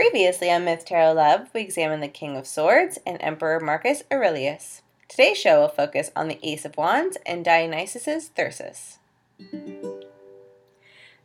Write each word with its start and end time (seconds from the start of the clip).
Previously 0.00 0.50
on 0.50 0.64
Myth 0.64 0.86
Tarot 0.86 1.12
Love, 1.12 1.50
we 1.52 1.60
examined 1.60 2.02
the 2.02 2.08
King 2.08 2.34
of 2.34 2.46
Swords 2.46 2.98
and 3.04 3.18
Emperor 3.20 3.60
Marcus 3.60 4.02
Aurelius. 4.10 4.80
Today's 5.10 5.36
show 5.36 5.60
will 5.60 5.68
focus 5.68 6.10
on 6.16 6.26
the 6.26 6.38
Ace 6.42 6.64
of 6.64 6.78
Wands 6.78 7.18
and 7.26 7.44
Dionysus's 7.44 8.30
Thyrsus. 8.34 8.96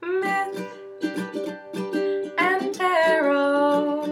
Myth 0.02 0.60
and 2.38 2.76
tarot. 2.76 4.08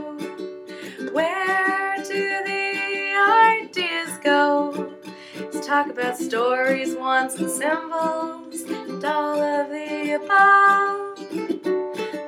Where 1.11 1.97
do 1.97 2.43
the 2.45 3.15
ideas 3.59 4.17
go? 4.23 4.93
Let's 5.41 5.67
talk 5.67 5.89
about 5.89 6.15
stories, 6.15 6.95
wants, 6.95 7.35
and 7.35 7.51
symbols, 7.51 8.61
and 8.61 9.03
all 9.03 9.41
of 9.41 9.69
the 9.69 10.13
above. 10.23 11.19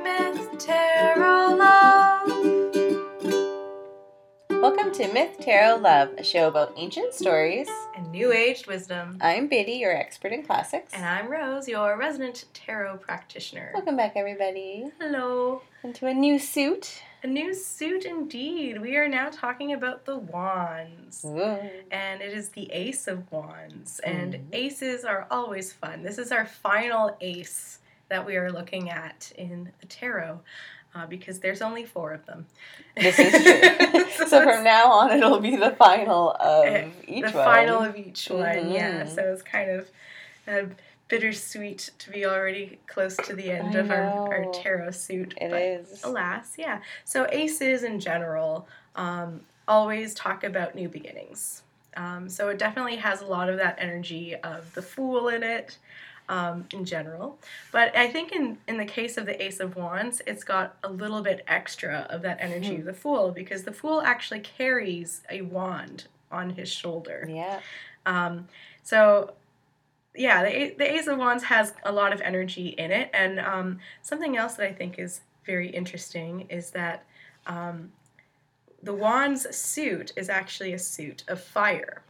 Myth, 0.03 0.59
tarot, 0.59 1.44
Welcome 4.65 4.93
to 4.93 5.13
Myth 5.13 5.37
Tarot 5.41 5.77
Love, 5.77 6.09
a 6.17 6.23
show 6.23 6.47
about 6.47 6.73
ancient 6.75 7.13
stories. 7.13 7.67
And 7.95 8.11
new 8.11 8.31
age 8.31 8.65
wisdom. 8.65 9.19
I'm 9.21 9.47
Biddy, 9.47 9.73
your 9.73 9.95
expert 9.95 10.31
in 10.31 10.41
classics. 10.41 10.91
And 10.95 11.05
I'm 11.05 11.27
Rose, 11.29 11.67
your 11.67 11.95
resident 11.99 12.45
tarot 12.55 12.97
practitioner. 12.97 13.69
Welcome 13.75 13.95
back, 13.95 14.13
everybody, 14.15 14.89
Hello. 14.99 15.61
into 15.83 16.07
a 16.07 16.15
new 16.15 16.39
suit. 16.39 17.03
A 17.21 17.27
new 17.27 17.53
suit 17.53 18.05
indeed. 18.05 18.81
We 18.81 18.95
are 18.95 19.07
now 19.07 19.29
talking 19.31 19.71
about 19.71 20.05
the 20.05 20.17
wands. 20.17 21.23
Ooh. 21.23 21.59
and 21.91 22.23
it 22.23 22.33
is 22.33 22.49
the 22.49 22.71
Ace 22.71 23.07
of 23.07 23.31
Wands. 23.31 23.99
And 23.99 24.33
Mhm. 24.33 24.45
aces 24.51 25.05
are 25.05 25.27
always 25.29 25.73
fun. 25.73 26.01
This 26.01 26.17
is 26.17 26.31
our 26.31 26.47
final 26.47 27.15
ace 27.21 27.81
that 28.09 28.25
we 28.25 28.35
are 28.35 28.51
looking 28.51 28.89
at 28.89 29.31
in 29.37 29.71
the 29.79 29.85
tarot 29.85 30.39
uh, 30.95 31.05
because 31.05 31.41
there's 31.41 31.61
only 31.61 31.83
four 31.83 32.13
of 32.13 32.25
them. 32.25 32.47
This 32.95 33.19
is 33.19 33.31
true. 33.43 33.84
so 34.39 34.43
from 34.53 34.63
now 34.63 34.91
on, 34.91 35.11
it'll 35.11 35.39
be 35.39 35.55
the 35.55 35.71
final 35.71 36.31
of 36.31 36.65
Eh, 36.65 36.87
each 37.07 37.25
the 37.25 37.31
one. 37.31 37.45
final 37.45 37.81
of 37.81 37.95
each 37.95 38.27
one. 38.29 38.71
Yeah, 38.71 39.03
Mhm. 39.03 39.15
so 39.15 39.21
it's 39.33 39.41
kind 39.41 39.69
of 39.71 39.89
uh, 40.47 40.63
bittersweet 41.07 41.91
to 41.99 42.11
be 42.11 42.25
already 42.25 42.79
close 42.87 43.15
to 43.17 43.33
the 43.35 43.51
end 43.51 43.75
I 43.75 43.79
of 43.79 43.91
our, 43.91 44.33
our 44.33 44.51
tarot 44.53 44.91
suit. 44.91 45.33
It 45.39 45.51
but 45.51 45.61
is. 45.61 46.03
Alas, 46.03 46.55
yeah. 46.57 46.79
So 47.03 47.27
aces 47.31 47.83
in 47.83 47.99
general 47.99 48.67
um, 48.95 49.41
always 49.67 50.13
talk 50.13 50.43
about 50.43 50.75
new 50.75 50.89
beginnings. 50.89 51.61
Um, 51.97 52.27
so 52.27 52.49
it 52.49 52.57
definitely 52.59 52.97
has 52.97 53.21
a 53.21 53.25
lot 53.25 53.49
of 53.49 53.57
that 53.57 53.77
energy 53.79 54.35
of 54.35 54.73
the 54.73 54.81
fool 54.81 55.29
in 55.29 55.43
it 55.43 55.77
um, 56.29 56.65
in 56.73 56.85
general. 56.85 57.39
But 57.71 57.95
I 57.95 58.07
think 58.07 58.31
in, 58.31 58.57
in 58.67 58.77
the 58.77 58.85
case 58.85 59.17
of 59.17 59.25
the 59.25 59.41
Ace 59.43 59.59
of 59.59 59.75
Wands, 59.75 60.21
it's 60.27 60.43
got 60.43 60.77
a 60.83 60.89
little 60.89 61.21
bit 61.21 61.43
extra 61.47 62.07
of 62.09 62.21
that 62.23 62.37
energy 62.39 62.77
of 62.77 62.85
the 62.85 62.93
fool 62.93 63.31
because 63.31 63.63
the 63.63 63.71
fool 63.71 64.01
actually 64.01 64.39
carries 64.39 65.21
a 65.29 65.41
wand 65.41 66.05
on 66.31 66.51
his 66.51 66.71
shoulder. 66.71 67.27
Yeah. 67.31 67.59
Um, 68.05 68.47
so, 68.83 69.33
yeah, 70.15 70.43
the, 70.43 70.75
the 70.77 70.91
Ace 70.93 71.07
of 71.07 71.17
Wands 71.17 71.43
has 71.45 71.73
a 71.83 71.91
lot 71.91 72.13
of 72.13 72.21
energy 72.21 72.69
in 72.69 72.91
it. 72.91 73.09
And 73.13 73.39
um, 73.39 73.79
something 74.01 74.37
else 74.37 74.55
that 74.55 74.67
I 74.67 74.73
think 74.73 74.99
is 74.99 75.21
very 75.45 75.69
interesting 75.69 76.47
is 76.49 76.71
that 76.71 77.05
um, 77.45 77.91
the 78.81 78.93
Wands 78.93 79.55
suit 79.55 80.13
is 80.15 80.29
actually 80.29 80.73
a 80.73 80.79
suit 80.79 81.23
of 81.27 81.41
fire. 81.41 82.01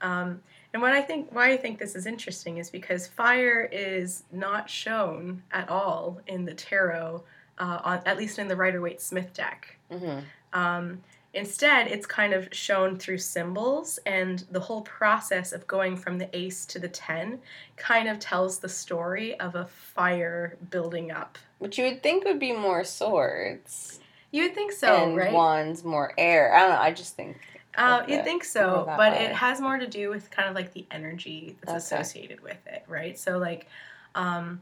Um, 0.00 0.42
and 0.72 0.80
what 0.80 0.92
I 0.92 1.02
think, 1.02 1.34
why 1.34 1.50
I 1.50 1.56
think 1.56 1.78
this 1.78 1.94
is 1.94 2.06
interesting 2.06 2.58
is 2.58 2.70
because 2.70 3.06
fire 3.06 3.68
is 3.70 4.24
not 4.32 4.70
shown 4.70 5.42
at 5.50 5.68
all 5.68 6.20
in 6.26 6.44
the 6.44 6.54
tarot, 6.54 7.22
uh, 7.58 7.78
on, 7.84 8.00
at 8.06 8.16
least 8.16 8.38
in 8.38 8.48
the 8.48 8.56
Rider 8.56 8.80
Waite 8.80 9.00
Smith 9.00 9.32
deck. 9.34 9.76
hmm 9.90 10.20
Um, 10.54 11.02
instead, 11.34 11.88
it's 11.88 12.06
kind 12.06 12.32
of 12.32 12.48
shown 12.52 12.98
through 12.98 13.18
symbols, 13.18 13.98
and 14.06 14.44
the 14.50 14.60
whole 14.60 14.82
process 14.82 15.52
of 15.52 15.66
going 15.66 15.96
from 15.96 16.18
the 16.18 16.34
ace 16.36 16.64
to 16.66 16.78
the 16.78 16.88
10 16.88 17.38
kind 17.76 18.08
of 18.08 18.18
tells 18.18 18.58
the 18.58 18.68
story 18.68 19.38
of 19.40 19.54
a 19.54 19.66
fire 19.66 20.56
building 20.70 21.10
up. 21.10 21.38
Which 21.58 21.78
you 21.78 21.84
would 21.84 22.02
think 22.02 22.24
would 22.24 22.38
be 22.38 22.52
more 22.52 22.84
swords. 22.84 24.00
You 24.30 24.44
would 24.44 24.54
think 24.54 24.72
so, 24.72 24.88
right? 24.88 25.02
and 25.02 25.16
right? 25.16 25.32
wands 25.32 25.84
more 25.84 26.14
air. 26.16 26.54
I 26.54 26.60
don't 26.60 26.70
know. 26.70 26.80
I 26.80 26.92
just 26.92 27.14
think. 27.14 27.36
Uh, 27.76 28.02
you'd 28.06 28.24
think 28.24 28.44
so, 28.44 28.84
but 28.86 29.12
way. 29.12 29.24
it 29.24 29.32
has 29.32 29.60
more 29.60 29.78
to 29.78 29.86
do 29.86 30.10
with 30.10 30.30
kind 30.30 30.48
of 30.48 30.54
like 30.54 30.72
the 30.72 30.86
energy 30.90 31.56
that's 31.62 31.70
Okay. 31.92 32.00
associated 32.02 32.40
with 32.40 32.58
it, 32.66 32.84
right? 32.86 33.18
So, 33.18 33.38
like, 33.38 33.66
um, 34.14 34.60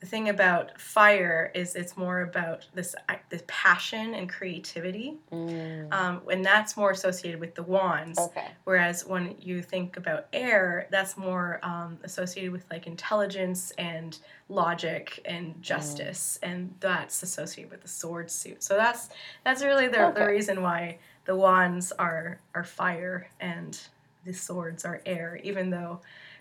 the 0.00 0.06
thing 0.06 0.28
about 0.28 0.78
fire 0.78 1.50
is 1.54 1.74
it's 1.74 1.96
more 1.96 2.20
about 2.20 2.66
this 2.74 2.94
this 3.30 3.42
passion 3.46 4.14
and 4.14 4.28
creativity, 4.28 5.16
Mm, 5.32 5.90
um, 5.92 6.20
and 6.30 6.44
that's 6.44 6.76
more 6.76 6.90
associated 6.90 7.40
with 7.40 7.54
the 7.54 7.62
wands. 7.62 8.18
okay. 8.18 8.48
Whereas 8.64 9.06
when 9.06 9.34
you 9.40 9.62
think 9.62 9.96
about 9.96 10.26
air, 10.34 10.86
that's 10.90 11.16
more 11.16 11.60
um, 11.62 11.98
associated 12.04 12.52
with 12.52 12.66
like 12.70 12.86
intelligence 12.86 13.70
and 13.78 14.18
logic 14.50 15.20
and 15.24 15.60
justice, 15.62 16.38
and 16.42 16.74
that's 16.80 17.22
associated 17.22 17.70
with 17.70 17.80
the 17.80 17.88
sword 17.88 18.30
suit. 18.30 18.62
So 18.62 18.76
that's 18.76 19.08
that's 19.44 19.64
really 19.64 19.88
the, 19.88 20.12
the 20.14 20.26
reason 20.26 20.60
why 20.62 20.98
the 21.26 21.36
wands 21.36 21.92
are 21.92 22.38
are 22.54 22.64
fire 22.64 23.28
and 23.40 23.78
the 24.24 24.32
swords 24.32 24.84
are 24.84 25.00
air, 25.06 25.38
even 25.44 25.70
though 25.70 26.00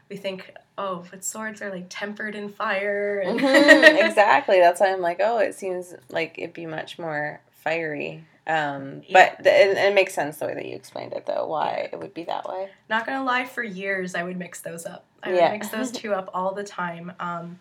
we 0.09 0.15
think, 0.15 0.53
oh, 0.77 1.03
but 1.11 1.23
swords 1.23 1.61
are 1.61 1.69
like 1.71 1.85
tempered 1.89 2.35
in 2.35 2.49
fire. 2.49 3.19
And 3.19 3.39
Mhm, 3.39 4.05
exactly. 4.07 4.59
That's 4.59 4.79
why 4.79 4.91
I'm 4.91 5.01
like, 5.01 5.19
oh, 5.19 5.39
it 5.39 5.55
seems 5.55 5.93
like 6.09 6.37
it'd 6.37 6.53
be 6.53 6.65
much 6.65 6.97
more 6.99 7.41
fiery. 7.51 8.23
Um, 8.47 9.01
but 9.11 9.43
th- 9.43 9.69
it, 9.71 9.77
it 9.77 9.95
makes 9.95 10.13
sense 10.13 10.37
the 10.37 10.45
way 10.45 10.53
that 10.53 10.65
you 10.65 10.75
explained 10.75 11.13
it, 11.13 11.25
though. 11.25 11.47
Why 11.47 11.89
it 11.91 11.97
would 11.99 12.13
be 12.13 12.23
that 12.25 12.47
way. 12.47 12.69
Not 12.89 13.07
gonna 13.07 13.23
lie, 13.23 13.45
for 13.45 13.63
years 13.63 14.13
I 14.13 14.21
would 14.23 14.37
mix 14.37 14.61
those 14.61 14.85
up. 14.85 15.03
I 15.23 15.33
Yeah. 15.33 15.43
would 15.45 15.51
mix 15.53 15.69
those 15.69 15.91
two 16.01 16.13
up 16.13 16.29
all 16.33 16.53
the 16.53 16.63
time. 16.63 17.11
Um, 17.19 17.59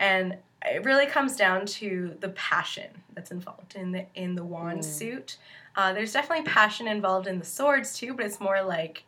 and 0.00 0.36
it 0.64 0.84
really 0.84 1.06
comes 1.06 1.36
down 1.36 1.66
to 1.66 2.16
the 2.20 2.30
passion 2.30 2.90
that's 3.14 3.30
involved 3.30 3.76
in 3.76 3.92
the 3.92 4.06
in 4.14 4.34
the 4.34 4.44
wand 4.44 4.80
Mm. 4.80 4.84
suit. 4.84 5.36
Uh, 5.76 5.92
there's 5.92 6.12
definitely 6.12 6.44
passion 6.44 6.86
involved 6.88 7.26
in 7.26 7.38
the 7.38 7.44
swords 7.44 7.96
too, 7.98 8.14
but 8.14 8.24
it's 8.26 8.40
more 8.40 8.62
like 8.62 9.04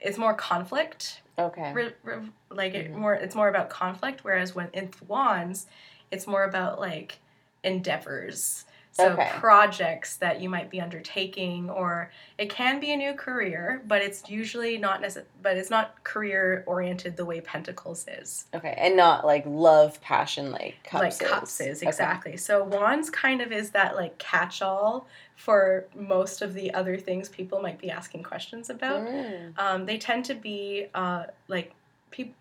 it's 0.00 0.18
more 0.18 0.34
conflict. 0.34 1.22
Okay. 1.38 1.72
Re, 1.72 1.92
re, 2.02 2.20
like 2.50 2.74
it 2.74 2.90
Mhm. 2.92 2.96
more, 2.96 3.14
it's 3.14 3.34
more 3.34 3.48
about 3.48 3.68
conflict. 3.70 4.24
Whereas 4.24 4.54
when 4.54 4.68
in 4.72 4.90
wands, 5.06 5.66
it's 6.10 6.26
more 6.26 6.44
about 6.44 6.80
like 6.80 7.18
endeavors. 7.64 8.64
So 8.92 9.10
Okay. 9.10 9.30
projects 9.34 10.16
that 10.16 10.40
you 10.40 10.48
might 10.48 10.68
be 10.68 10.80
undertaking, 10.80 11.70
or 11.70 12.10
it 12.38 12.50
can 12.50 12.80
be 12.80 12.92
a 12.92 12.96
new 12.96 13.14
career, 13.14 13.82
but 13.86 14.02
it's 14.02 14.28
usually 14.28 14.78
not 14.78 15.00
necess- 15.00 15.24
But 15.40 15.56
it's 15.56 15.70
not 15.70 16.02
career 16.02 16.64
oriented 16.66 17.16
the 17.16 17.24
way 17.24 17.40
Pentacles 17.40 18.06
is, 18.08 18.46
Okay. 18.54 18.74
And 18.76 18.96
not 18.96 19.24
like 19.24 19.44
love, 19.46 20.00
passion, 20.00 20.50
like 20.50 20.76
cups. 20.82 21.20
like 21.20 21.30
Cups 21.30 21.60
is 21.60 21.82
exactly. 21.82 22.36
So 22.36 22.64
Wands 22.64 23.10
kind 23.10 23.40
of 23.40 23.52
is 23.52 23.70
that 23.70 23.94
like 23.94 24.18
catch 24.18 24.60
all 24.60 25.06
for 25.36 25.86
most 25.94 26.42
of 26.42 26.52
the 26.54 26.74
other 26.74 26.96
things 26.98 27.28
people 27.28 27.62
might 27.62 27.78
be 27.78 27.90
asking 27.90 28.24
questions 28.24 28.68
about. 28.70 29.00
Mm. 29.06 29.58
Um, 29.58 29.86
they 29.86 29.98
tend 29.98 30.24
to 30.26 30.34
be 30.34 30.88
uh, 30.94 31.24
like 31.48 31.72
people. 32.10 32.34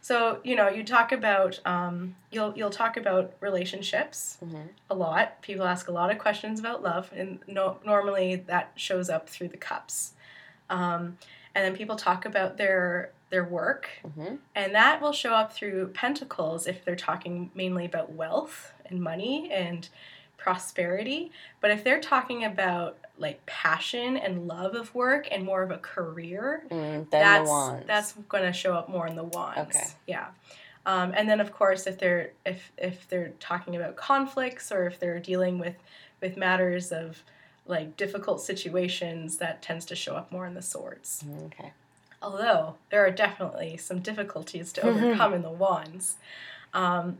So 0.00 0.40
you 0.44 0.56
know, 0.56 0.68
you 0.68 0.82
talk 0.84 1.12
about 1.12 1.60
um, 1.66 2.16
you'll 2.30 2.56
you'll 2.56 2.70
talk 2.70 2.96
about 2.96 3.34
relationships 3.40 4.38
Mhm. 4.44 4.68
a 4.88 4.94
lot. 4.94 5.42
People 5.42 5.66
ask 5.66 5.88
a 5.88 5.92
lot 5.92 6.10
of 6.10 6.18
questions 6.18 6.58
about 6.58 6.82
love, 6.82 7.12
and 7.14 7.40
no, 7.46 7.78
normally 7.84 8.36
that 8.36 8.72
shows 8.76 9.10
up 9.10 9.28
through 9.28 9.48
the 9.48 9.56
cups. 9.58 10.14
Um, 10.70 11.18
and 11.54 11.64
then 11.64 11.76
people 11.76 11.96
talk 11.96 12.24
about 12.24 12.56
their 12.56 13.10
their 13.28 13.44
work, 13.44 13.88
Mhm. 14.04 14.38
and 14.54 14.74
that 14.74 15.00
will 15.00 15.12
show 15.12 15.34
up 15.34 15.52
through 15.52 15.88
pentacles 15.88 16.66
if 16.66 16.84
they're 16.84 16.96
talking 16.96 17.50
mainly 17.54 17.84
about 17.84 18.10
wealth 18.12 18.72
and 18.86 19.00
money 19.02 19.50
and 19.52 19.88
prosperity. 20.40 21.30
But 21.60 21.70
if 21.70 21.84
they're 21.84 22.00
talking 22.00 22.44
about 22.44 22.98
like 23.18 23.44
passion 23.46 24.16
and 24.16 24.48
love 24.48 24.74
of 24.74 24.94
work 24.94 25.28
and 25.30 25.44
more 25.44 25.62
of 25.62 25.70
a 25.70 25.78
career, 25.78 26.64
Mm, 26.70 27.08
that's 27.10 27.50
that's 27.86 28.12
going 28.28 28.44
to 28.44 28.52
show 28.52 28.74
up 28.74 28.88
more 28.88 29.06
in 29.06 29.14
the 29.16 29.24
wands. 29.24 29.58
Okay. 29.76 29.86
Yeah. 30.06 30.28
Um, 30.86 31.12
and 31.14 31.28
then 31.28 31.40
of 31.40 31.52
course 31.52 31.86
if 31.86 31.98
they're 31.98 32.30
if 32.46 32.72
if 32.78 33.06
they're 33.08 33.32
talking 33.38 33.76
about 33.76 33.96
conflicts 33.96 34.72
or 34.72 34.86
if 34.86 34.98
they're 34.98 35.20
dealing 35.20 35.58
with 35.58 35.76
with 36.22 36.36
matters 36.38 36.90
of 36.90 37.22
like 37.66 37.96
difficult 37.96 38.40
situations 38.40 39.36
that 39.36 39.60
tends 39.62 39.84
to 39.86 39.94
show 39.94 40.16
up 40.16 40.32
more 40.32 40.46
in 40.46 40.54
the 40.54 40.62
swords. 40.62 41.22
Mm, 41.26 41.46
okay. 41.46 41.72
Although 42.22 42.76
there 42.90 43.04
are 43.04 43.10
definitely 43.10 43.76
some 43.76 44.00
difficulties 44.00 44.72
to 44.72 44.82
overcome 44.88 45.34
in 45.34 45.42
the 45.42 45.50
wands. 45.50 46.16
Um, 46.72 47.18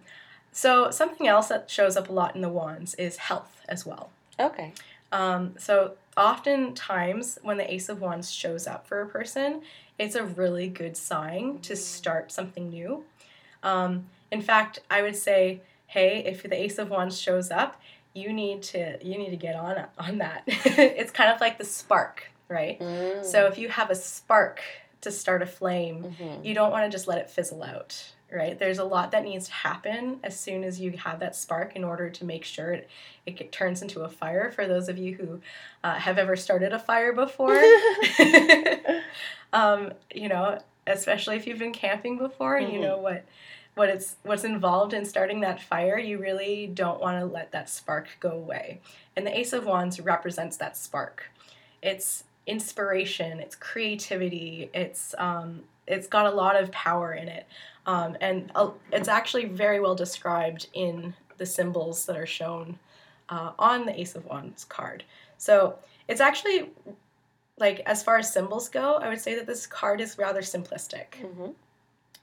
so 0.52 0.90
something 0.90 1.26
else 1.26 1.48
that 1.48 1.70
shows 1.70 1.96
up 1.96 2.08
a 2.08 2.12
lot 2.12 2.34
in 2.34 2.40
the 2.42 2.48
wands 2.48 2.94
is 2.94 3.16
health 3.16 3.62
as 3.68 3.86
well. 3.86 4.10
Okay. 4.38 4.72
Um, 5.12 5.54
so 5.58 5.92
oftentimes 6.16 7.38
when 7.42 7.56
the 7.56 7.72
Ace 7.72 7.88
of 7.88 8.00
Wands 8.00 8.30
shows 8.30 8.66
up 8.66 8.86
for 8.86 9.00
a 9.00 9.06
person, 9.06 9.62
it's 9.98 10.14
a 10.14 10.24
really 10.24 10.68
good 10.68 10.96
sign 10.96 11.58
to 11.60 11.76
start 11.76 12.32
something 12.32 12.70
new. 12.70 13.04
Um, 13.62 14.06
in 14.30 14.40
fact, 14.42 14.80
I 14.90 15.02
would 15.02 15.16
say, 15.16 15.60
hey, 15.86 16.22
if 16.24 16.42
the 16.42 16.54
Ace 16.54 16.78
of 16.78 16.90
Wands 16.90 17.20
shows 17.20 17.50
up, 17.50 17.80
you 18.14 18.32
need 18.32 18.62
to 18.62 18.98
you 19.06 19.16
need 19.18 19.30
to 19.30 19.36
get 19.36 19.54
on 19.54 19.84
on 19.98 20.18
that. 20.18 20.42
it's 20.46 21.12
kind 21.12 21.30
of 21.30 21.40
like 21.40 21.58
the 21.58 21.64
spark, 21.64 22.24
right? 22.48 22.80
Mm. 22.80 23.24
So 23.24 23.46
if 23.46 23.56
you 23.58 23.68
have 23.68 23.90
a 23.90 23.94
spark 23.94 24.60
to 25.02 25.10
start 25.12 25.42
a 25.42 25.46
flame, 25.46 26.14
Mhm. 26.20 26.44
you 26.44 26.52
don't 26.54 26.70
want 26.72 26.84
to 26.84 26.90
just 26.90 27.06
let 27.08 27.18
it 27.18 27.30
fizzle 27.30 27.62
out, 27.62 28.12
right? 28.32 28.58
There's 28.58 28.78
a 28.78 28.84
lot 28.84 29.10
that 29.12 29.24
needs 29.24 29.46
to 29.46 29.52
happen 29.52 30.20
as 30.22 30.38
soon 30.38 30.64
as 30.64 30.80
you 30.80 30.92
have 30.92 31.20
that 31.20 31.34
spark 31.36 31.76
in 31.76 31.84
order 31.84 32.10
to 32.10 32.24
make 32.24 32.44
sure 32.44 32.72
it, 32.72 32.88
it 33.26 33.52
turns 33.52 33.82
into 33.82 34.02
a 34.02 34.08
fire. 34.08 34.50
For 34.50 34.66
those 34.66 34.88
of 34.88 34.98
you 34.98 35.14
who 35.14 35.40
uh, 35.82 35.94
have 35.94 36.18
ever 36.18 36.36
started 36.36 36.72
a 36.72 36.78
fire 36.78 37.12
before, 37.12 37.60
um, 39.52 39.92
you 40.14 40.28
know, 40.28 40.58
especially 40.86 41.36
if 41.36 41.46
you've 41.46 41.58
been 41.58 41.72
camping 41.72 42.18
before 42.18 42.56
and 42.56 42.72
you 42.72 42.78
Mhm. 42.78 42.82
know 42.82 42.98
what 42.98 43.24
what 43.76 43.88
it's 43.88 44.16
what's 44.24 44.44
involved 44.44 44.92
in 44.92 45.04
starting 45.04 45.40
that 45.40 45.60
fire, 45.62 45.98
you 45.98 46.18
really 46.18 46.66
don't 46.66 47.00
want 47.00 47.18
to 47.18 47.24
let 47.24 47.52
that 47.52 47.68
spark 47.70 48.08
go 48.18 48.30
away. 48.32 48.80
And 49.16 49.26
the 49.26 49.38
Ace 49.38 49.52
of 49.52 49.64
Wands 49.64 50.00
represents 50.00 50.56
that 50.56 50.76
spark. 50.76 51.30
It's 51.80 52.24
inspiration, 52.46 53.38
it's 53.38 53.54
creativity, 53.54 54.70
it's 54.74 55.14
um, 55.18 55.62
it's 55.86 56.06
got 56.08 56.26
a 56.26 56.30
lot 56.30 56.60
of 56.60 56.70
power 56.72 57.12
in 57.12 57.28
it, 57.28 57.46
um, 57.90 58.16
and 58.20 58.52
uh, 58.54 58.70
it's 58.92 59.08
actually 59.08 59.46
very 59.46 59.80
well 59.80 59.94
described 59.96 60.68
in 60.74 61.14
the 61.38 61.46
symbols 61.46 62.06
that 62.06 62.16
are 62.16 62.26
shown 62.26 62.78
uh, 63.28 63.52
on 63.58 63.84
the 63.86 63.98
Ace 64.00 64.14
of 64.14 64.24
Wands 64.26 64.64
card. 64.64 65.02
So 65.38 65.76
it's 66.06 66.20
actually 66.20 66.70
like 67.58 67.80
as 67.86 68.02
far 68.02 68.18
as 68.18 68.32
symbols 68.32 68.68
go, 68.68 68.94
I 68.96 69.08
would 69.08 69.20
say 69.20 69.34
that 69.34 69.46
this 69.46 69.66
card 69.66 70.00
is 70.00 70.18
rather 70.18 70.40
simplistic. 70.40 71.08
Mhm. 71.20 71.54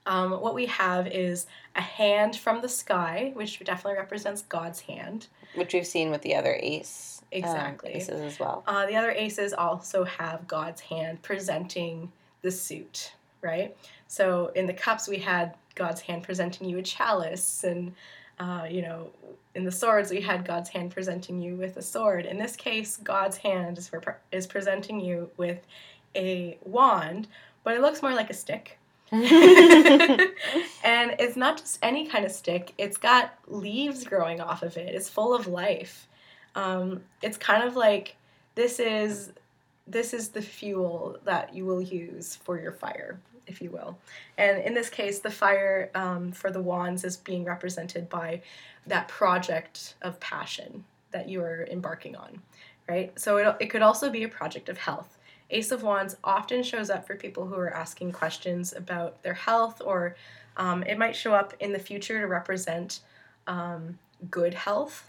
Um, 0.06 0.40
what 0.40 0.54
we 0.54 0.64
have 0.66 1.06
is 1.06 1.46
a 1.76 1.82
hand 1.82 2.34
from 2.36 2.62
the 2.62 2.68
sky, 2.68 3.32
which 3.34 3.58
definitely 3.58 3.98
represents 3.98 4.40
God's 4.42 4.80
hand. 4.80 5.26
Which 5.54 5.74
we've 5.74 5.86
seen 5.86 6.10
with 6.10 6.22
the 6.22 6.34
other 6.34 6.54
ace. 6.54 7.20
um, 7.30 7.38
Exactly. 7.40 7.90
aces 7.92 8.20
as 8.22 8.40
well. 8.40 8.64
Uh, 8.66 8.86
the 8.86 8.96
other 8.96 9.10
aces 9.10 9.52
also 9.52 10.04
have 10.04 10.48
God's 10.48 10.80
hand 10.80 11.20
presenting 11.20 12.10
the 12.40 12.50
suit, 12.50 13.12
right? 13.42 13.76
So 14.06 14.48
in 14.54 14.66
the 14.66 14.72
cups, 14.72 15.08
we 15.08 15.18
had 15.18 15.54
God's 15.74 16.00
hand 16.00 16.22
presenting 16.22 16.68
you 16.68 16.78
a 16.78 16.82
chalice, 16.82 17.64
and 17.64 17.94
uh, 18.38 18.66
you 18.70 18.82
know, 18.82 19.10
in 19.54 19.64
the 19.64 19.72
swords, 19.72 20.10
we 20.10 20.20
had 20.20 20.46
God's 20.46 20.68
hand 20.68 20.92
presenting 20.92 21.40
you 21.40 21.56
with 21.56 21.76
a 21.76 21.82
sword. 21.82 22.26
In 22.26 22.38
this 22.38 22.56
case, 22.56 22.96
God's 22.96 23.36
hand 23.36 23.78
is 23.78 23.88
for, 23.88 24.18
is 24.30 24.46
presenting 24.46 25.00
you 25.00 25.30
with 25.36 25.66
a 26.14 26.58
wand, 26.64 27.28
but 27.64 27.74
it 27.74 27.80
looks 27.80 28.02
more 28.02 28.14
like 28.14 28.30
a 28.30 28.34
stick. 28.34 28.78
and 29.10 29.22
it's 31.18 31.36
not 31.36 31.58
just 31.58 31.78
any 31.82 32.06
kind 32.06 32.24
of 32.24 32.30
stick, 32.30 32.74
it's 32.78 32.98
got 32.98 33.34
leaves 33.46 34.04
growing 34.04 34.40
off 34.40 34.62
of 34.62 34.76
it. 34.76 34.94
It's 34.94 35.08
full 35.08 35.34
of 35.34 35.46
life. 35.46 36.06
Um, 36.54 37.02
it's 37.22 37.36
kind 37.36 37.62
of 37.62 37.76
like 37.76 38.16
this 38.54 38.80
is 38.80 39.32
this 39.86 40.12
is 40.12 40.28
the 40.28 40.42
fuel 40.42 41.16
that 41.24 41.54
you 41.54 41.64
will 41.64 41.80
use 41.80 42.36
for 42.36 42.60
your 42.60 42.72
fire, 42.72 43.18
if 43.48 43.60
you 43.62 43.70
will. 43.70 43.98
And 44.36 44.62
in 44.62 44.74
this 44.74 44.88
case, 44.90 45.18
the 45.20 45.30
fire 45.30 45.90
um, 45.94 46.32
for 46.32 46.50
the 46.50 46.60
wands 46.62 47.04
is 47.04 47.16
being 47.16 47.44
represented 47.44 48.08
by 48.08 48.42
that 48.86 49.08
project 49.08 49.94
of 50.02 50.18
passion 50.20 50.84
that 51.10 51.28
you 51.28 51.40
are 51.42 51.66
embarking 51.70 52.16
on, 52.16 52.40
right? 52.88 53.18
So 53.18 53.36
it, 53.38 53.56
it 53.60 53.66
could 53.66 53.82
also 53.82 54.10
be 54.10 54.24
a 54.24 54.28
project 54.28 54.68
of 54.68 54.78
health. 54.78 55.18
Ace 55.50 55.72
of 55.72 55.82
Wands 55.82 56.16
often 56.22 56.62
shows 56.62 56.90
up 56.90 57.06
for 57.06 57.16
people 57.16 57.46
who 57.46 57.54
are 57.54 57.72
asking 57.74 58.12
questions 58.12 58.74
about 58.74 59.22
their 59.22 59.32
health, 59.34 59.80
or 59.84 60.14
um, 60.58 60.82
it 60.82 60.98
might 60.98 61.16
show 61.16 61.32
up 61.32 61.54
in 61.60 61.72
the 61.72 61.78
future 61.78 62.20
to 62.20 62.26
represent 62.26 63.00
um, 63.46 63.98
good 64.30 64.52
health. 64.52 65.08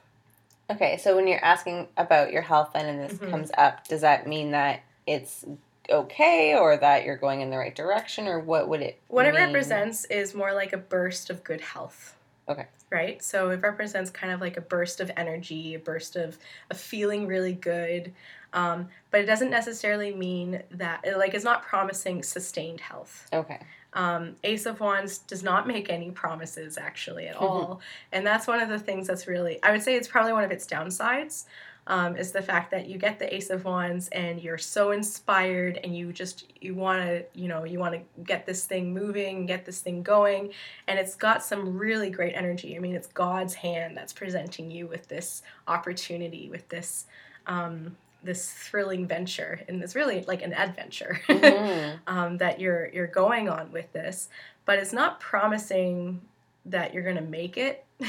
Okay, 0.72 0.98
so 0.98 1.16
when 1.16 1.28
you're 1.28 1.44
asking 1.44 1.88
about 1.98 2.32
your 2.32 2.44
health 2.44 2.70
then 2.74 2.86
and 2.86 3.02
this 3.10 3.18
Mhm. 3.20 3.32
comes 3.32 3.52
up, 3.58 3.88
does 3.88 4.02
that 4.02 4.28
mean 4.28 4.52
that 4.52 4.82
it's 5.08 5.44
okay 5.90 6.56
or 6.56 6.78
that 6.78 7.04
you're 7.06 7.18
going 7.18 7.42
in 7.42 7.50
the 7.50 7.58
right 7.58 7.76
direction 7.76 8.28
or 8.28 8.40
what 8.40 8.68
would 8.70 8.82
it 8.82 9.00
What 9.08 9.26
it 9.26 9.34
represents 9.34 10.06
is 10.06 10.34
more 10.34 10.54
like 10.54 10.74
a 10.74 10.78
burst 10.78 11.30
of 11.30 11.44
good 11.44 11.62
health. 11.62 12.16
Okay. 12.48 12.66
Right? 12.90 13.22
So 13.24 13.52
it 13.52 13.62
represents 13.62 14.10
kind 14.10 14.34
of 14.34 14.42
like 14.42 14.58
a 14.58 14.62
burst 14.62 15.00
of 15.02 15.12
energy, 15.16 15.76
a 15.76 15.80
burst 15.80 16.16
of, 16.16 16.38
of 16.72 16.80
feeling 16.80 17.28
really 17.28 17.54
good. 17.54 18.14
Um, 18.54 18.90
but 19.12 19.22
it 19.22 19.26
doesn't 19.26 19.52
necessarily 19.52 20.12
mean 20.12 20.64
that, 20.72 21.06
like, 21.18 21.36
it's 21.36 21.46
not 21.46 21.62
promising 21.62 22.24
sustained 22.24 22.82
health. 22.82 23.28
Okay. 23.32 23.60
Um, 23.94 24.36
Ace 24.44 24.66
of 24.66 24.80
Wands 24.80 25.20
does 25.20 25.44
not 25.44 25.68
make 25.68 25.90
any 25.90 26.10
promises 26.10 26.78
actually 26.78 27.28
at 27.28 27.36
Mhm. 27.36 27.42
all, 27.42 27.82
and 28.12 28.26
that's 28.26 28.48
one 28.48 28.60
of 28.60 28.70
the 28.70 28.78
things 28.80 29.08
that's 29.08 29.28
really 29.28 29.62
I 29.64 29.72
would 29.72 29.82
say 29.82 29.96
it's 29.96 30.08
probably 30.08 30.34
one 30.34 30.44
of 30.44 30.52
its 30.52 30.66
downsides. 30.68 31.46
Um, 31.90 32.16
is 32.16 32.32
the 32.32 32.42
fact 32.44 32.70
that 32.70 32.88
you 32.88 33.00
get 33.00 33.18
the 33.18 33.34
Ace 33.34 33.50
of 33.50 33.66
Wands 33.66 34.10
and 34.10 34.40
you're 34.40 34.60
so 34.60 34.92
inspired 34.92 35.80
and 35.84 35.98
you 35.98 36.14
just 36.14 36.46
you 36.62 36.76
want 36.76 37.02
to 37.04 37.26
you 37.34 37.48
know 37.48 37.64
you 37.66 37.80
want 37.80 37.96
to 37.96 38.02
get 38.24 38.46
this 38.46 38.66
thing 38.66 38.94
moving, 38.94 39.48
get 39.48 39.66
this 39.66 39.82
thing 39.82 40.04
going, 40.04 40.54
and 40.88 41.00
it's 41.00 41.16
got 41.16 41.44
some 41.44 41.76
really 41.78 42.12
great 42.12 42.34
energy. 42.36 42.76
I 42.76 42.80
mean, 42.80 42.94
it's 42.96 43.08
God's 43.08 43.56
hand 43.56 43.98
that's 43.98 44.14
presenting 44.14 44.70
you 44.70 44.86
with 44.86 45.08
this 45.08 45.42
opportunity, 45.68 46.48
with 46.48 46.70
this 46.70 47.08
um, 47.48 47.98
this 48.22 48.52
thrilling 48.52 49.08
venture, 49.08 49.60
and 49.68 49.82
it's 49.82 49.96
really 49.96 50.24
like 50.28 50.44
an 50.44 50.54
adventure 50.54 51.20
Mhm. 51.28 52.00
um, 52.06 52.38
that 52.38 52.60
you're 52.60 52.90
you're 52.90 53.08
going 53.08 53.50
on 53.50 53.72
with 53.72 53.92
this, 53.94 54.30
but 54.66 54.78
it's 54.78 54.94
not 54.94 55.20
promising 55.20 56.22
that 56.66 56.94
you're 56.94 57.04
gonna 57.04 57.22
make 57.22 57.58
it, 57.58 57.84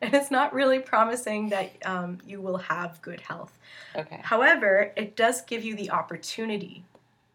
and 0.00 0.14
it's 0.14 0.30
not 0.30 0.52
really 0.52 0.78
promising 0.78 1.48
that 1.50 1.72
um, 1.84 2.18
you 2.26 2.40
will 2.40 2.58
have 2.58 3.00
good 3.02 3.20
health. 3.20 3.58
Okay. 3.94 4.20
However, 4.22 4.92
it 4.96 5.16
does 5.16 5.42
give 5.42 5.64
you 5.64 5.74
the 5.74 5.90
opportunity 5.90 6.84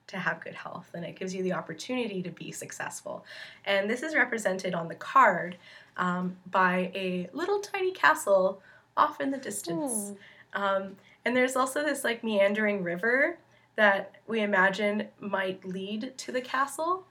to 0.07 0.17
have 0.17 0.39
good 0.39 0.53
health, 0.53 0.89
and 0.93 1.03
it 1.03 1.17
gives 1.17 1.33
you 1.33 1.41
the 1.43 1.53
opportunity 1.53 2.21
to 2.21 2.29
be 2.29 2.51
successful. 2.51 3.25
And 3.65 3.89
this 3.89 4.03
is 4.03 4.15
represented 4.15 4.73
on 4.73 4.87
the 4.87 4.95
card 4.95 5.57
um, 5.97 6.37
by 6.51 6.91
a 6.93 7.29
little 7.33 7.59
tiny 7.59 7.91
castle 7.91 8.61
off 8.95 9.19
in 9.19 9.31
the 9.31 9.37
distance. 9.37 10.13
Hmm. 10.53 10.63
Um, 10.63 10.95
and 11.25 11.35
there's 11.35 11.55
also 11.55 11.83
this 11.83 12.03
like 12.03 12.23
meandering 12.23 12.83
river 12.83 13.37
that 13.75 14.15
we 14.27 14.41
imagine 14.41 15.07
might 15.19 15.65
lead 15.65 16.17
to 16.17 16.31
the 16.31 16.41
castle. 16.41 17.03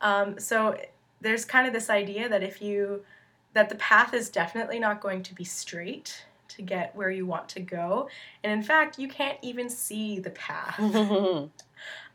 Um, 0.00 0.38
so 0.38 0.76
there's 1.20 1.44
kind 1.44 1.66
of 1.66 1.72
this 1.72 1.88
idea 1.88 2.28
that 2.28 2.42
if 2.42 2.60
you 2.60 3.04
that 3.52 3.68
the 3.68 3.74
path 3.76 4.14
is 4.14 4.28
definitely 4.28 4.78
not 4.78 5.00
going 5.00 5.22
to 5.24 5.34
be 5.34 5.44
straight 5.44 6.24
to 6.48 6.62
get 6.62 6.94
where 6.96 7.10
you 7.10 7.26
want 7.26 7.48
to 7.50 7.60
go, 7.60 8.08
and 8.42 8.52
in 8.52 8.62
fact, 8.62 8.98
you 8.98 9.08
can't 9.08 9.38
even 9.42 9.68
see 9.68 10.18
the 10.18 10.30
path. 10.30 10.78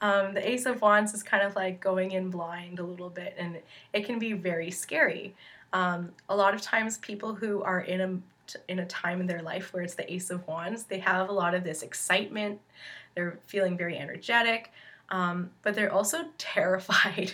Um, 0.01 0.33
the 0.33 0.47
Ace 0.47 0.65
of 0.65 0.81
Wands 0.81 1.13
is 1.13 1.23
kind 1.23 1.43
of 1.43 1.55
like 1.55 1.79
going 1.79 2.11
in 2.11 2.29
blind 2.29 2.79
a 2.79 2.83
little 2.83 3.09
bit, 3.09 3.35
and 3.37 3.57
it 3.93 4.05
can 4.05 4.19
be 4.19 4.33
very 4.33 4.69
scary. 4.69 5.33
Um, 5.73 6.11
a 6.29 6.35
lot 6.35 6.53
of 6.53 6.61
times, 6.61 6.97
people 6.99 7.33
who 7.33 7.63
are 7.63 7.81
in 7.81 8.01
a 8.01 8.19
in 8.67 8.79
a 8.79 8.85
time 8.85 9.21
in 9.21 9.27
their 9.27 9.41
life 9.41 9.73
where 9.73 9.83
it's 9.83 9.95
the 9.95 10.11
Ace 10.11 10.29
of 10.29 10.45
Wands, 10.47 10.83
they 10.83 10.99
have 10.99 11.29
a 11.29 11.31
lot 11.31 11.55
of 11.55 11.63
this 11.63 11.81
excitement. 11.81 12.59
They're 13.15 13.39
feeling 13.47 13.77
very 13.77 13.97
energetic, 13.97 14.71
um, 15.09 15.49
but 15.63 15.73
they're 15.73 15.91
also 15.91 16.25
terrified 16.37 17.33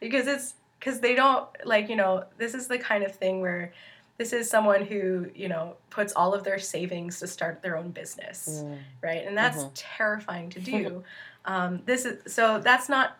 because 0.00 0.26
it's 0.26 0.54
because 0.82 0.98
they 1.00 1.14
don't 1.14 1.46
like 1.64 1.88
you 1.88 1.94
know 1.96 2.24
this 2.38 2.54
is 2.54 2.66
the 2.66 2.78
kind 2.78 3.04
of 3.04 3.14
thing 3.14 3.40
where 3.40 3.72
this 4.18 4.32
is 4.32 4.50
someone 4.50 4.84
who 4.84 5.30
you 5.34 5.48
know 5.48 5.76
puts 5.90 6.12
all 6.14 6.34
of 6.34 6.42
their 6.42 6.58
savings 6.58 7.20
to 7.20 7.26
start 7.26 7.62
their 7.62 7.76
own 7.76 7.90
business 7.90 8.64
Mm. 8.64 8.78
right? 9.02 9.26
And 9.26 9.36
that's 9.36 9.64
Mhm. 9.64 9.70
terrifying 9.74 10.50
to 10.50 10.60
do. 10.60 11.02
um, 11.44 11.82
this 11.86 12.04
is 12.04 12.32
so 12.32 12.58
that's 12.60 12.88
not, 12.88 13.16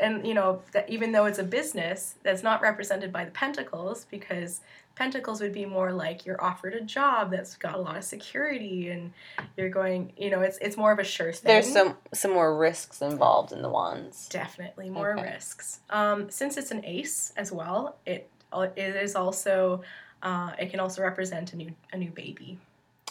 and 0.00 0.26
you 0.26 0.34
know 0.34 0.62
that 0.72 0.88
even 0.90 1.12
though 1.12 1.26
it's 1.26 1.38
a 1.38 1.44
business, 1.44 2.16
that's 2.22 2.42
not 2.42 2.60
represented 2.60 3.12
by 3.12 3.24
the 3.24 3.30
pentacles 3.30 4.06
because 4.10 4.60
pentacles 4.94 5.40
would 5.40 5.52
be 5.52 5.64
more 5.66 5.92
like 5.92 6.24
you're 6.24 6.42
offered 6.42 6.72
a 6.74 6.80
job 6.80 7.30
that's 7.30 7.56
got 7.56 7.74
a 7.74 7.78
lot 7.78 7.96
of 7.96 8.04
security 8.04 8.88
and 8.90 9.12
you're 9.56 9.68
going, 9.68 10.12
you 10.16 10.30
know, 10.30 10.40
it's 10.40 10.58
it's 10.58 10.76
more 10.76 10.92
of 10.92 10.98
a 10.98 11.04
sure 11.04 11.32
thing. 11.32 11.48
There's 11.52 11.72
some 11.72 11.96
some 12.12 12.32
more 12.32 12.56
risks 12.56 13.02
involved 13.02 13.52
in 13.52 13.62
the 13.62 13.68
wands. 13.68 14.28
definitely 14.28 14.90
more 14.90 15.14
Okay. 15.14 15.32
risks. 15.32 15.80
Um, 15.90 16.30
since 16.30 16.56
it's 16.56 16.70
an 16.70 16.84
ace 16.84 17.32
as 17.36 17.50
well, 17.52 17.96
it 18.06 18.30
it 18.52 18.96
is 18.96 19.14
also. 19.16 19.82
Uh, 20.22 20.52
it 20.58 20.70
can 20.70 20.80
also 20.80 21.02
represent 21.02 21.52
a 21.52 21.56
new 21.56 21.70
a 21.92 21.98
new 21.98 22.10
baby. 22.10 22.58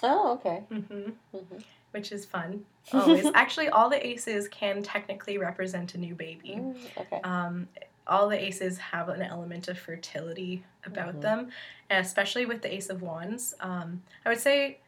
Oh, 0.01 0.33
okay. 0.33 0.63
hmm 0.69 1.11
Mhm. 1.35 1.63
Which 1.93 2.11
is 2.11 2.25
fun. 2.25 2.65
Always. 2.93 3.25
Actually, 3.33 3.69
all 3.69 3.89
the 3.89 4.05
aces 4.05 4.47
can 4.49 4.81
technically 4.83 5.37
represent 5.37 5.93
a 5.95 5.97
new 5.97 6.15
baby. 6.15 6.55
Mm, 6.59 6.75
okay. 6.97 7.21
Um, 7.23 7.67
all 8.05 8.27
the 8.27 8.37
aces 8.43 8.77
have 8.79 9.07
an 9.09 9.21
element 9.21 9.67
of 9.69 9.79
fertility 9.79 10.63
about 10.85 11.15
Mhm. 11.15 11.21
them, 11.21 11.49
and 11.89 12.05
especially 12.05 12.45
with 12.45 12.61
the 12.61 12.73
Ace 12.73 12.89
of 12.89 13.01
Wands. 13.01 13.53
Um, 13.61 14.03
I 14.25 14.29
would 14.29 14.39
say 14.39 14.79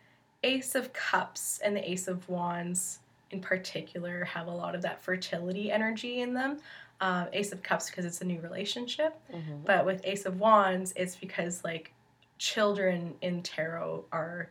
Ace 0.43 0.75
of 0.75 0.91
Cups 0.91 1.59
and 1.63 1.75
the 1.77 1.89
Ace 1.91 2.07
of 2.09 2.27
Wands 2.27 2.99
in 3.31 3.39
particular 3.39 4.25
have 4.25 4.47
a 4.47 4.51
lot 4.51 4.75
of 4.75 4.81
that 4.81 5.01
fertility 5.01 5.71
energy 5.71 6.19
in 6.21 6.33
them. 6.33 6.59
Uh, 6.99 7.27
Ace 7.33 7.51
of 7.51 7.61
Cups 7.63 7.89
because 7.89 8.03
it's 8.05 8.21
a 8.21 8.25
new 8.25 8.39
relationship, 8.41 9.15
Mhm. 9.31 9.63
but 9.63 9.85
with 9.85 10.01
Ace 10.03 10.25
of 10.25 10.39
Wands, 10.39 10.91
it's 10.97 11.15
because 11.15 11.63
like 11.63 11.93
children 12.37 13.15
in 13.21 13.41
tarot 13.43 14.05
are 14.11 14.49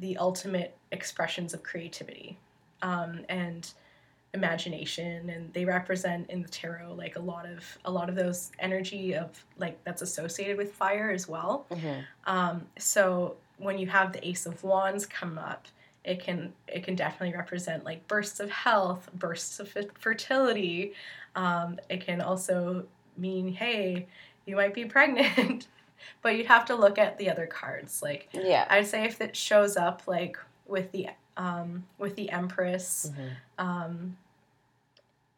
the 0.00 0.16
ultimate 0.16 0.76
expressions 0.92 1.54
of 1.54 1.62
creativity 1.62 2.36
um, 2.82 3.20
and 3.28 3.72
imagination 4.32 5.28
and 5.28 5.52
they 5.52 5.64
represent 5.64 6.30
in 6.30 6.40
the 6.40 6.48
tarot 6.48 6.94
like 6.94 7.16
a 7.16 7.20
lot 7.20 7.46
of 7.46 7.78
a 7.84 7.90
lot 7.90 8.08
of 8.08 8.14
those 8.14 8.52
energy 8.60 9.14
of 9.14 9.44
like 9.58 9.82
that's 9.84 10.02
associated 10.02 10.56
with 10.56 10.72
fire 10.72 11.10
as 11.10 11.28
well. 11.28 11.66
Mm-hmm. 11.70 12.00
um, 12.26 12.66
so 12.78 13.36
when 13.58 13.78
you 13.78 13.88
have 13.88 14.12
the 14.12 14.26
ace 14.26 14.46
of 14.46 14.62
wands 14.62 15.04
come 15.04 15.36
up 15.36 15.66
it 16.04 16.22
can 16.22 16.52
it 16.68 16.84
can 16.84 16.94
definitely 16.94 17.36
represent 17.36 17.84
like 17.84 18.06
bursts 18.06 18.40
of 18.40 18.50
health 18.50 19.10
bursts 19.14 19.60
of 19.60 19.68
fe- 19.68 19.88
fertility. 19.98 20.92
Um, 21.36 21.78
it 21.88 22.04
can 22.06 22.20
also 22.20 22.86
mean 23.16 23.52
hey 23.52 24.06
you 24.46 24.56
might 24.56 24.74
be 24.74 24.84
pregnant 24.84 25.66
but 26.22 26.36
you'd 26.36 26.46
have 26.46 26.64
to 26.66 26.74
look 26.74 26.98
at 26.98 27.16
the 27.18 27.28
other 27.30 27.46
cards 27.46 28.02
like 28.02 28.28
Yeah. 28.32 28.66
i'd 28.70 28.86
say 28.86 29.04
if 29.04 29.20
it 29.20 29.36
shows 29.36 29.76
up 29.76 30.02
like 30.06 30.36
with 30.66 30.92
the 30.92 31.08
um, 31.36 31.84
with 31.98 32.16
the 32.16 32.30
empress 32.30 33.10
Mhm. 33.14 33.64
um, 33.64 34.16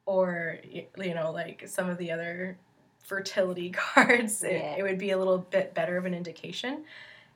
or 0.07 0.59
you 0.75 1.15
know 1.15 1.31
like 1.31 1.65
some 1.67 1.89
of 1.89 1.99
the 1.99 2.11
other 2.11 2.57
fertility 3.01 3.71
cards 3.95 4.43
it, 4.43 4.53
Yeah. 4.53 4.77
it 4.79 4.83
would 4.83 4.99
be 4.99 5.11
a 5.11 5.19
little 5.19 5.39
bit 5.39 5.75
better 5.75 5.97
of 5.97 6.05
an 6.07 6.15
indication 6.15 6.85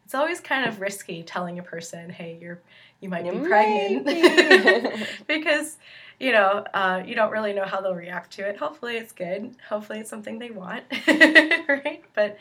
it's 0.05 0.15
always 0.15 0.41
kind 0.41 0.67
of 0.69 0.81
risky 0.81 1.23
telling 1.23 1.59
a 1.59 1.63
person 1.63 2.11
hey 2.11 2.39
you're 2.41 2.61
you 3.01 3.09
might 3.09 3.25
You 3.27 3.33
be 3.33 3.39
might 3.39 3.49
pregnant 3.49 4.07
be. 4.07 5.05
because 5.27 5.77
you 6.19 6.33
know 6.33 6.65
uh, 6.75 7.03
you 7.05 7.15
don't 7.15 7.31
really 7.31 7.53
know 7.53 7.65
how 7.65 7.81
they'll 7.81 7.95
react 7.95 8.33
to 8.33 8.49
it. 8.49 8.57
Hopefully 8.57 8.97
it's 8.97 9.13
good. 9.13 9.57
Hopefully 9.69 10.01
it's 10.01 10.11
something 10.11 10.39
they 10.39 10.51
want 10.51 10.85
right? 11.07 12.03
But 12.15 12.39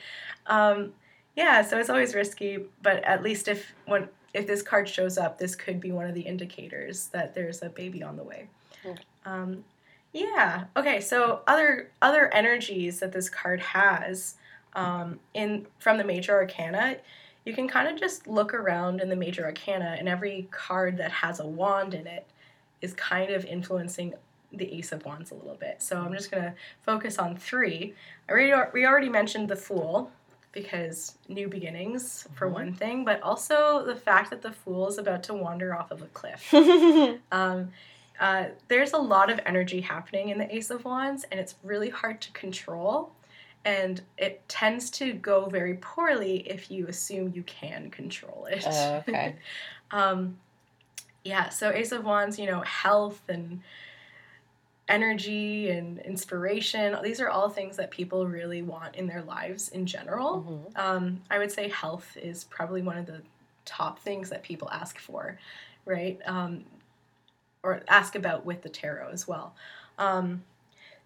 um, 0.48 0.94
yeah 1.36 1.62
so 1.62 1.77
it's 1.77 1.89
always 1.89 2.15
risky 2.15 2.60
but 2.82 3.03
at 3.03 3.22
least 3.22 3.48
if 3.48 3.74
when 3.86 4.08
if 4.34 4.48
this 4.48 4.62
card 4.62 4.88
shows 4.88 5.17
up 5.17 5.38
this 5.38 5.55
could 5.55 5.79
be 5.79 5.91
one 5.91 6.05
of 6.05 6.13
the 6.13 6.22
indicators 6.22 7.08
that 7.08 7.34
there's 7.36 7.62
a 7.62 7.70
baby 7.70 8.03
on 8.03 8.15
the 8.17 8.24
way. 8.24 8.48
Okay. 8.86 9.01
um, 9.25 9.63
yeah. 10.13 10.65
Okay 10.77 11.01
so 11.01 11.41
other 11.48 11.91
other 12.01 12.34
energies 12.34 13.00
that 13.00 13.12
this 13.12 13.29
card 13.29 13.60
has 13.60 14.36
um, 14.74 15.20
in 15.34 15.67
from 15.79 15.98
the 15.98 16.03
major 16.03 16.34
arcana 16.34 16.98
you 17.46 17.53
can 17.53 17.67
kind 17.67 17.88
of 17.88 18.00
just 18.00 18.27
look 18.27 18.53
around 18.53 19.00
in 19.00 19.08
the 19.08 19.15
major 19.15 19.46
arcana 19.46 19.96
and 19.98 20.10
every 20.10 20.48
card 20.51 20.98
that 20.98 21.12
has 21.12 21.39
a 21.39 21.46
wand 21.46 21.94
in 21.94 22.08
it 22.08 22.25
is 22.86 22.94
kind 22.94 23.32
of 23.32 23.44
influencing 23.46 24.13
the 24.54 24.72
ace 24.74 24.92
of 24.94 25.04
wands 25.06 25.32
a 25.32 25.36
little 25.36 25.56
bit 25.56 25.82
so 25.82 25.98
i'm 25.98 26.13
just 26.13 26.32
going 26.32 26.44
to 26.44 26.54
focus 26.84 27.18
on 27.20 27.36
three 27.36 27.94
I 28.30 28.32
already, 28.32 28.70
we 28.74 28.86
already 28.86 29.10
mentioned 29.10 29.50
the 29.50 29.56
fool 29.56 30.12
because 30.54 31.18
new 31.27 31.50
beginnings 31.50 32.25
for 32.36 32.48
Mhm. 32.48 32.54
one 32.54 32.74
thing 32.74 33.04
but 33.04 33.22
also 33.22 33.84
the 33.86 33.96
fact 33.96 34.30
that 34.30 34.42
the 34.42 34.54
fool 34.54 34.88
is 34.88 34.98
about 34.98 35.22
to 35.24 35.34
wander 35.34 35.75
off 35.75 35.92
of 35.92 36.01
a 36.01 36.08
cliff 36.08 36.54
um, 37.32 37.72
uh, 38.20 38.46
there's 38.68 38.94
a 38.94 38.98
lot 38.98 39.30
of 39.30 39.39
energy 39.46 39.82
happening 39.82 40.30
in 40.30 40.38
the 40.38 40.56
Ace 40.56 40.70
of 40.70 40.86
Wands, 40.86 41.25
and 41.32 41.39
it's 41.39 41.56
really 41.63 41.89
hard 41.89 42.22
to 42.22 42.32
control. 42.32 43.12
And 43.65 44.01
it 44.18 44.48
tends 44.48 44.89
to 44.92 45.13
go 45.13 45.48
very 45.48 45.75
poorly 45.75 46.48
if 46.48 46.70
you 46.70 46.88
assume 46.88 47.34
you 47.36 47.44
can 47.44 47.89
control 47.89 48.48
it. 48.50 48.63
Oh, 48.68 48.96
okay. 48.98 49.36
um, 49.92 50.38
yeah, 51.25 51.50
so 51.50 51.72
Ace 51.72 51.91
of 51.94 52.05
Wands, 52.05 52.39
you 52.39 52.48
know, 52.48 52.62
health 52.62 53.22
and 53.29 53.62
energy 54.88 55.70
and 55.70 56.00
inspiration, 56.00 56.96
these 57.03 57.20
are 57.20 57.29
all 57.29 57.50
things 57.50 57.75
that 57.77 57.89
people 57.89 58.27
really 58.27 58.62
want 58.62 58.96
in 58.96 59.08
their 59.08 59.24
lives 59.24 59.70
in 59.70 59.86
general 59.86 60.44
Mhm. 60.44 60.77
um, 60.77 61.24
I 61.32 61.39
would 61.39 61.51
say 61.51 61.70
health 61.70 62.15
is 62.17 62.44
probably 62.44 62.84
one 62.84 62.98
of 62.98 63.08
the 63.08 63.24
top 63.65 64.00
things 64.00 64.29
that 64.29 64.44
people 64.44 64.70
ask 64.72 65.00
for, 65.00 65.39
right? 65.86 66.20
Um, 66.25 66.65
or 67.63 67.84
ask 67.88 68.15
about 68.15 68.46
with 68.46 68.62
the 68.62 68.70
tarot 68.70 69.10
as 69.10 69.27
well. 69.27 69.55
Um, 69.98 70.46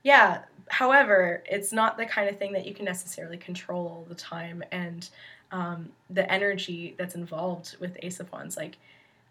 yeah, 0.03 0.45
however, 0.69 1.43
it's 1.47 1.73
not 1.73 1.97
the 1.97 2.05
kind 2.05 2.29
of 2.29 2.38
thing 2.39 2.53
that 2.53 2.65
you 2.65 2.73
can 2.73 2.85
necessarily 2.85 3.38
control 3.38 3.88
all 3.88 4.05
the 4.07 4.15
time. 4.15 4.63
And 4.71 5.09
um, 5.51 5.93
the 6.09 6.31
energy 6.31 6.95
that's 6.97 7.15
involved 7.15 7.77
with 7.79 7.97
Ace 8.03 8.19
of 8.19 8.31
Wands, 8.31 8.57
like, 8.57 8.77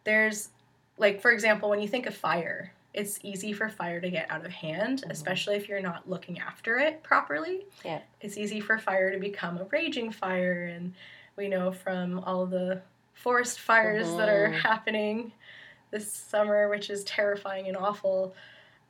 there's, 0.04 0.50
like, 0.98 1.20
for 1.20 1.30
example, 1.30 1.70
when 1.70 1.80
you 1.80 1.88
think 1.88 2.06
of 2.06 2.14
fire, 2.16 2.72
it's 2.94 3.18
easy 3.22 3.52
for 3.52 3.68
fire 3.68 4.00
to 4.00 4.10
get 4.10 4.30
out 4.30 4.44
of 4.44 4.50
hand, 4.50 5.02
Mhm. 5.06 5.10
especially 5.10 5.56
if 5.56 5.68
you're 5.68 5.80
not 5.80 6.08
looking 6.08 6.38
after 6.40 6.78
it 6.78 7.02
properly 7.02 7.66
Yeah. 7.84 8.00
it's 8.20 8.36
easy 8.36 8.60
for 8.60 8.78
fire 8.78 9.10
to 9.12 9.18
become 9.18 9.58
a 9.58 9.64
raging 9.64 10.10
fire 10.10 10.64
and 10.64 10.94
we 11.36 11.46
know 11.48 11.70
from 11.70 12.18
all 12.24 12.46
the 12.46 12.82
forest 13.14 13.60
fires 13.60 14.08
that 14.16 14.28
are 14.28 14.48
Mhm. 14.48 14.60
happening 14.60 15.32
this 15.90 16.12
summer 16.12 16.68
which 16.68 16.90
is 16.90 17.04
terrifying 17.04 17.68
and 17.68 17.76
awful 17.76 18.34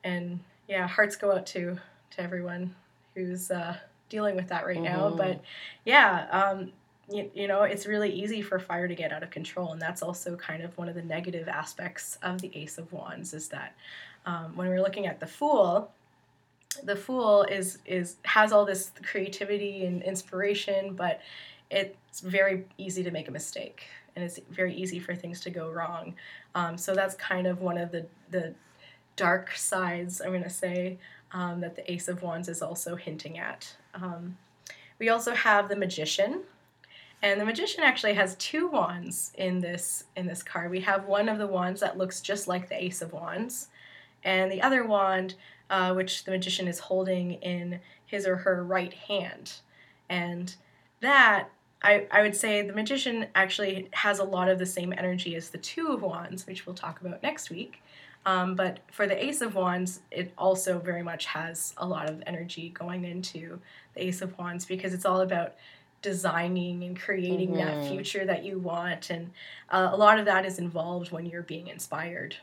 and 0.04 0.40
yeah 0.68 0.86
hearts 0.86 1.16
go 1.16 1.32
out 1.32 1.44
to 1.46 1.78
to 2.10 2.20
everyone 2.22 2.74
who's 3.14 3.50
uh, 3.50 3.76
dealing 4.08 4.34
with 4.36 4.48
that 4.48 4.64
right 4.64 4.80
now 4.80 5.10
Mhm. 5.10 5.16
but 5.18 5.40
yeah 5.84 6.26
um, 6.30 6.72
you, 7.10 7.30
you 7.34 7.48
know 7.48 7.62
it's 7.62 7.86
really 7.86 8.10
easy 8.10 8.42
for 8.42 8.58
fire 8.58 8.88
to 8.88 8.94
get 8.94 9.12
out 9.12 9.22
of 9.22 9.30
control 9.30 9.72
and 9.72 9.80
that's 9.80 10.02
also 10.02 10.36
kind 10.36 10.62
of 10.62 10.76
one 10.76 10.88
of 10.88 10.94
the 10.94 11.02
negative 11.02 11.48
aspects 11.48 12.18
of 12.22 12.40
the 12.40 12.50
ace 12.54 12.78
of 12.78 12.92
wands 12.92 13.34
is 13.34 13.48
that 13.48 13.74
um, 14.26 14.54
when 14.56 14.68
we're 14.68 14.82
looking 14.82 15.06
at 15.06 15.20
the 15.20 15.26
fool 15.26 15.90
the 16.84 16.96
fool 16.96 17.42
is 17.44 17.78
is 17.86 18.16
has 18.24 18.52
all 18.52 18.64
this 18.64 18.92
creativity 19.02 19.86
and 19.86 20.02
inspiration 20.02 20.94
but 20.94 21.20
it's 21.70 22.20
very 22.20 22.64
easy 22.78 23.02
to 23.02 23.10
make 23.10 23.28
a 23.28 23.30
mistake 23.30 23.84
and 24.18 24.24
it's 24.24 24.40
very 24.50 24.74
easy 24.74 24.98
for 24.98 25.14
things 25.14 25.40
to 25.40 25.48
go 25.48 25.70
wrong. 25.70 26.12
Um, 26.56 26.76
so 26.76 26.92
that's 26.92 27.14
kind 27.14 27.46
of 27.46 27.60
one 27.60 27.78
of 27.78 27.92
the 27.92 28.06
the 28.30 28.54
dark 29.14 29.50
sides 29.56 30.20
i'm 30.20 30.28
going 30.28 30.44
to 30.44 30.50
say 30.50 30.96
um, 31.32 31.60
that 31.60 31.74
the 31.74 31.92
ace 31.92 32.06
of 32.06 32.22
wands 32.22 32.48
is 32.48 32.62
also 32.62 32.94
hinting 32.96 33.38
at. 33.38 33.76
Um, 33.94 34.36
we 34.98 35.08
also 35.08 35.34
have 35.34 35.68
the 35.68 35.76
magician 35.76 36.42
and 37.22 37.40
the 37.40 37.44
magician 37.44 37.82
actually 37.82 38.14
has 38.14 38.36
two 38.36 38.68
wands 38.68 39.32
in 39.36 39.60
this 39.60 40.04
in 40.16 40.26
this 40.26 40.42
card 40.42 40.70
we 40.70 40.80
have 40.80 41.06
one 41.06 41.28
of 41.28 41.38
the 41.38 41.46
wands 41.46 41.80
that 41.80 41.98
looks 41.98 42.20
just 42.20 42.48
like 42.48 42.68
the 42.68 42.82
ace 42.82 43.02
of 43.02 43.12
wands 43.12 43.68
and 44.24 44.50
the 44.50 44.62
other 44.62 44.84
wand 44.84 45.34
uh, 45.70 45.92
which 45.92 46.24
the 46.24 46.30
magician 46.30 46.68
is 46.68 46.78
holding 46.78 47.32
in 47.34 47.80
his 48.06 48.26
or 48.26 48.36
her 48.36 48.64
right 48.64 48.92
hand. 48.92 49.52
And 50.08 50.54
that, 51.00 51.48
I, 51.82 52.06
I 52.10 52.22
would 52.22 52.34
say, 52.34 52.62
the 52.62 52.72
magician 52.72 53.26
actually 53.34 53.88
has 53.92 54.18
a 54.18 54.24
lot 54.24 54.48
of 54.48 54.58
the 54.58 54.66
same 54.66 54.94
energy 54.96 55.36
as 55.36 55.50
the 55.50 55.58
Two 55.58 55.88
of 55.88 56.02
Wands, 56.02 56.46
which 56.46 56.66
we'll 56.66 56.74
talk 56.74 57.00
about 57.00 57.22
next 57.22 57.50
week. 57.50 57.82
Um, 58.26 58.56
but 58.56 58.80
for 58.90 59.06
the 59.06 59.22
Ace 59.22 59.42
of 59.42 59.54
Wands, 59.54 60.00
it 60.10 60.32
also 60.36 60.78
very 60.78 61.02
much 61.02 61.26
has 61.26 61.74
a 61.76 61.86
lot 61.86 62.10
of 62.10 62.22
energy 62.26 62.70
going 62.70 63.04
into 63.04 63.60
the 63.94 64.04
Ace 64.06 64.22
of 64.22 64.36
Wands 64.38 64.64
because 64.64 64.92
it's 64.92 65.04
all 65.06 65.20
about 65.20 65.54
designing 66.02 66.84
and 66.84 66.98
creating 66.98 67.54
that 67.54 67.78
Mhm. 67.78 67.88
future 67.88 68.24
that 68.24 68.44
you 68.44 68.58
want. 68.58 69.10
And 69.10 69.30
uh, 69.70 69.90
a 69.92 69.96
lot 69.96 70.18
of 70.18 70.24
that 70.26 70.46
is 70.46 70.58
involved 70.58 71.10
when 71.10 71.26
you're 71.26 71.42
being 71.42 71.68
inspired. 71.68 72.36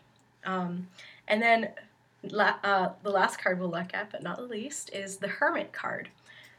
Um, 0.46 0.88
and 1.28 1.42
then 1.42 1.72
la- 2.24 2.60
uh, 2.64 2.90
the 3.04 3.10
last 3.10 3.40
card 3.40 3.60
we'll 3.60 3.70
look 3.70 3.94
at, 3.94 4.12
but 4.12 4.24
not 4.24 4.38
the 4.38 4.44
least, 4.44 4.94
is 4.94 5.18
the 5.18 5.28
Hermit 5.28 5.72
card. 5.74 6.10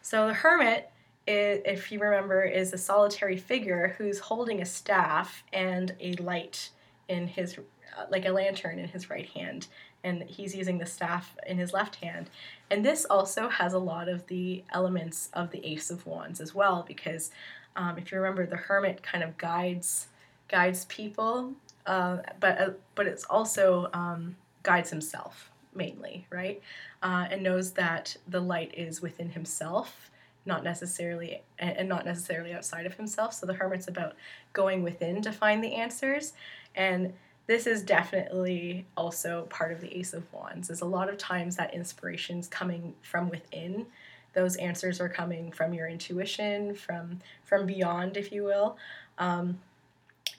So 0.03 0.29
the 0.29 0.35
Hermit, 0.35 0.91
i 1.29 1.31
if 1.65 1.91
you 1.91 1.99
remember, 1.99 2.45
is 2.45 2.73
a 2.73 2.79
solitary 2.79 3.37
figure 3.37 3.95
who's 3.99 4.19
holding 4.19 4.63
a 4.63 4.67
staff 4.67 5.43
and 5.53 5.95
a 6.01 6.13
light 6.15 6.71
in 7.09 7.27
his, 7.29 7.59
uh, 7.59 8.07
like 8.11 8.25
a 8.25 8.31
lantern 8.31 8.79
in 8.79 8.89
his 8.89 9.11
right 9.11 9.29
hand, 9.31 9.67
and 10.07 10.23
he's 10.23 10.55
using 10.55 10.79
the 10.79 10.87
staff 10.87 11.37
in 11.47 11.59
his 11.59 11.73
left 11.73 11.97
hand. 11.97 12.31
And 12.71 12.85
this 12.85 13.05
also 13.05 13.49
has 13.49 13.73
a 13.75 13.79
lot 13.79 14.09
of 14.09 14.27
the 14.29 14.63
elements 14.73 15.29
of 15.33 15.51
the 15.51 15.65
Ace 15.67 15.91
of 15.91 16.07
Wands 16.07 16.41
as 16.41 16.55
well, 16.55 16.85
because 16.87 17.31
um, 17.75 17.99
if 17.99 18.11
you 18.11 18.19
remember, 18.19 18.47
the 18.47 18.57
Hermit 18.57 19.03
kind 19.03 19.23
of 19.23 19.37
guides 19.37 20.09
guides 20.49 20.85
people, 20.85 21.53
uh, 21.87 22.19
but 22.41 22.61
uh, 22.61 22.71
but 22.95 23.07
it's 23.07 23.25
also 23.25 23.91
um, 23.93 24.37
guides 24.63 24.91
himself 24.91 25.51
mainly, 25.75 26.27
right? 26.31 26.63
Uh, 27.03 27.27
and 27.31 27.43
knows 27.43 27.73
that 27.73 28.17
the 28.29 28.41
light 28.41 28.73
is 28.75 29.03
within 29.03 29.29
himself, 29.31 30.11
not 30.47 30.63
necessarily 30.65 31.43
and 31.59 31.77
and 31.77 31.89
not 31.89 32.07
necessarily 32.07 32.55
outside 32.55 32.87
of 32.87 32.95
himself. 32.95 33.35
So 33.35 33.45
the 33.45 33.55
hermit's 33.55 33.89
about 33.89 34.15
going 34.53 34.83
within 34.83 35.21
to 35.23 35.33
find 35.33 35.63
the 35.63 35.75
answers, 35.75 36.33
and 36.75 37.13
this 37.47 37.67
is 37.67 37.83
definitely 37.83 38.87
also 38.97 39.47
part 39.51 39.73
of 39.73 39.81
the 39.81 39.97
Ace 39.97 40.13
of 40.13 40.31
Wands. 40.33 40.71
Is 40.71 40.81
a 40.81 40.87
lot 40.87 41.09
of 41.09 41.17
times 41.17 41.57
that 41.57 41.75
inspiration's 41.75 42.49
coming 42.49 42.95
from 43.03 43.29
within. 43.29 43.87
Those 44.35 44.57
answers 44.57 45.01
are 45.01 45.09
coming 45.09 45.53
from 45.53 45.73
your 45.73 45.89
intuition, 45.89 46.75
from 46.75 47.21
from 47.45 47.67
beyond, 47.67 48.17
if 48.17 48.33
you 48.33 48.45
will. 48.45 48.77
Um, 49.19 49.61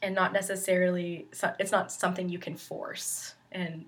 and 0.02 0.14
not 0.14 0.34
necessarily 0.34 1.28
it's 1.60 1.72
not 1.72 1.92
something 1.92 2.30
you 2.30 2.40
can 2.40 2.56
force 2.56 3.36
and 3.52 3.86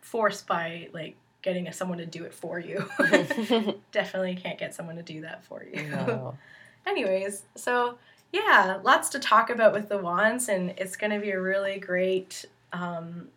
force 0.00 0.42
by 0.42 0.88
like 0.92 1.16
getting 1.42 1.70
someone 1.72 1.98
to 1.98 2.06
do 2.06 2.24
it 2.24 2.32
for 2.32 2.58
you 2.58 2.84
definitely 3.92 4.34
can't 4.34 4.58
get 4.58 4.74
someone 4.74 4.96
to 4.96 5.02
do 5.02 5.20
that 5.22 5.44
for 5.44 5.64
you 5.64 5.82
no. 5.88 6.36
anyways 6.86 7.42
so 7.54 7.98
yeah, 8.34 8.80
lots 8.82 9.10
to 9.10 9.20
talk 9.20 9.48
about 9.48 9.72
with 9.72 9.88
the 9.88 9.98
wands, 9.98 10.48
and 10.48 10.70
it's 10.76 10.96
going 10.96 11.12
to 11.12 11.20
be 11.20 11.30
a 11.30 11.40
really 11.40 11.78
great. 11.78 12.44
Um, 12.72 13.28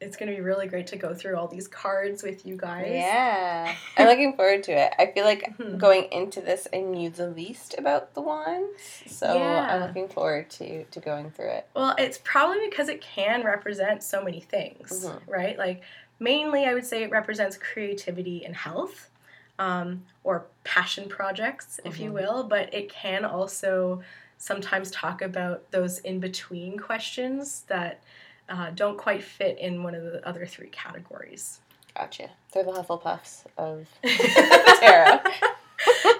it's 0.00 0.16
going 0.16 0.30
to 0.30 0.34
be 0.36 0.42
really 0.42 0.66
great 0.66 0.86
to 0.88 0.96
go 0.96 1.14
through 1.14 1.36
all 1.36 1.46
these 1.48 1.68
cards 1.68 2.22
with 2.22 2.44
you 2.46 2.56
guys. 2.56 2.90
Yeah. 2.90 3.74
I'm 3.96 4.06
looking 4.06 4.34
forward 4.34 4.62
to 4.64 4.72
it. 4.72 4.92
I 4.98 5.06
feel 5.06 5.24
like 5.24 5.56
Mhm. 5.58 5.78
going 5.86 6.04
into 6.12 6.40
this, 6.40 6.66
I 6.72 6.80
knew 6.80 7.08
the 7.10 7.28
least 7.28 7.74
about 7.78 8.12
the 8.14 8.20
wands. 8.20 9.02
So 9.06 9.26
I'm 9.26 9.80
looking 9.82 10.08
forward 10.08 10.50
to, 10.50 10.84
to 10.84 11.00
going 11.00 11.30
through 11.30 11.48
it. 11.50 11.66
Well, 11.74 11.94
it's 11.98 12.18
probably 12.22 12.58
because 12.68 12.88
it 12.90 13.00
can 13.00 13.42
represent 13.44 14.02
so 14.02 14.22
many 14.22 14.40
things, 14.40 15.06
Mhm. 15.06 15.20
right? 15.26 15.56
Like, 15.58 15.82
mainly, 16.18 16.64
I 16.66 16.74
would 16.74 16.84
say 16.86 17.02
it 17.02 17.10
represents 17.10 17.56
creativity 17.56 18.44
and 18.44 18.54
health, 18.54 19.10
um, 19.58 20.04
or 20.24 20.44
passion 20.64 21.08
projects, 21.08 21.80
if 21.86 21.98
you 21.98 22.10
Mhm. 22.10 22.14
will. 22.14 22.42
But 22.44 22.72
it 22.74 22.90
can 22.90 23.24
also 23.24 24.02
sometimes 24.38 24.90
talk 24.90 25.22
about 25.22 25.70
those 25.70 25.98
in 26.00 26.20
between 26.20 26.78
questions 26.78 27.62
that 27.68 28.02
uh, 28.48 28.70
don't 28.74 28.98
quite 28.98 29.22
fit 29.22 29.58
in 29.58 29.82
one 29.82 29.94
of 29.94 30.04
the 30.04 30.26
other 30.26 30.46
three 30.46 30.68
categories. 30.68 31.60
Gotcha. 31.96 32.30
They're 32.52 32.64
the 32.64 32.72
Hufflepuffs 32.72 33.44
of 33.56 33.86
tarot. 34.04 35.20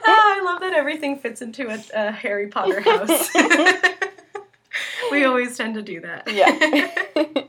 Ah, 0.08 0.36
I 0.36 0.42
love 0.44 0.60
that 0.60 0.72
everything 0.74 1.18
fits 1.18 1.42
into 1.42 1.68
a, 1.68 1.82
a 1.94 2.10
Harry 2.10 2.48
Potter 2.48 2.80
house. 2.80 3.28
we 5.10 5.24
always 5.24 5.56
tend 5.56 5.74
to 5.74 5.82
do 5.82 6.00
that. 6.00 6.32
Yeah. 6.32 6.90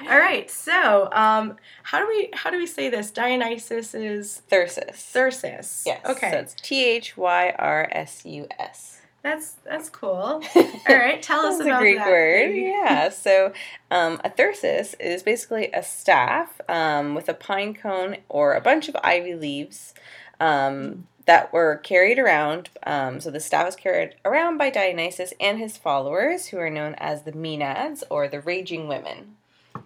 All 0.00 0.18
right. 0.18 0.50
So, 0.50 1.08
um, 1.12 1.56
how 1.82 1.98
do 2.00 2.06
we 2.08 2.30
how 2.34 2.50
do 2.50 2.58
we 2.58 2.66
say 2.66 2.90
this? 2.90 3.10
Dionysus 3.10 3.94
is 3.94 4.42
Thyrsus. 4.50 5.12
Thyrsus. 5.12 5.82
Yes. 5.86 6.04
Okay. 6.04 6.30
So 6.30 6.38
it's 6.38 6.54
T 6.54 6.84
H 6.84 7.16
Y 7.16 7.54
R 7.58 7.88
S 7.90 8.24
U 8.24 8.46
S. 8.58 9.00
that's 9.24 9.52
that's 9.64 9.88
cool. 9.88 10.12
All 10.54 10.70
right. 10.86 11.20
Tell 11.22 11.46
us 11.46 11.56
That's 11.56 11.66
about 11.66 11.80
a 11.80 11.84
Greek 11.84 11.96
that. 11.96 12.06
word. 12.06 12.54
Yeah. 12.54 13.08
So 13.08 13.54
um, 13.90 14.20
a 14.22 14.28
thyrsus 14.28 14.94
is 15.00 15.22
basically 15.22 15.70
a 15.72 15.82
staff 15.82 16.60
um, 16.68 17.14
with 17.14 17.30
a 17.30 17.34
pine 17.34 17.74
cone 17.74 18.18
or 18.28 18.52
a 18.52 18.60
bunch 18.60 18.90
of 18.90 18.96
ivy 19.02 19.34
leaves 19.34 19.94
um, 20.40 21.06
that 21.24 21.54
were 21.54 21.78
carried 21.78 22.18
around. 22.18 22.68
Um, 22.86 23.18
so 23.18 23.30
the 23.30 23.40
staff 23.40 23.64
was 23.64 23.76
carried 23.76 24.14
around 24.26 24.58
by 24.58 24.68
Dionysus 24.68 25.32
and 25.40 25.58
his 25.58 25.78
followers, 25.78 26.48
who 26.48 26.58
are 26.58 26.68
known 26.68 26.94
as 26.98 27.22
the 27.22 27.32
Maenads 27.32 28.02
or 28.10 28.28
the 28.28 28.40
Raging 28.40 28.88
Women. 28.88 29.36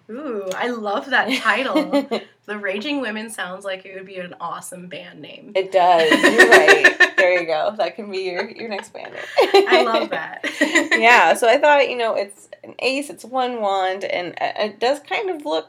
Ooh, 0.09 0.49
I 0.53 0.67
love 0.67 1.11
that 1.11 1.31
title. 1.39 2.09
the 2.45 2.57
Raging 2.57 2.99
Women 2.99 3.29
sounds 3.29 3.63
like 3.63 3.85
it 3.85 3.95
would 3.95 4.05
be 4.05 4.17
an 4.17 4.35
awesome 4.41 4.87
band 4.87 5.21
name. 5.21 5.53
it 5.55 5.71
does. 5.71 6.11
You're 6.11 6.49
right. 6.49 6.98
There 7.19 7.39
you 7.39 7.45
go. 7.45 7.73
That 7.77 7.95
can 7.95 8.09
be 8.09 8.19
your, 8.19 8.49
your 8.49 8.69
next 8.69 8.93
band. 8.93 9.13
I 9.37 9.83
love 9.83 10.09
that. 10.09 10.43
yeah, 10.97 11.33
so 11.35 11.47
I 11.47 11.57
thought, 11.57 11.89
you 11.89 11.97
know, 11.97 12.15
it's 12.15 12.49
an 12.63 12.75
ace, 12.79 13.09
it's 13.09 13.23
one 13.25 13.61
wand, 13.61 14.03
and 14.03 14.33
it 14.41 14.79
does 14.79 14.99
kind 15.01 15.29
of 15.29 15.45
look 15.45 15.67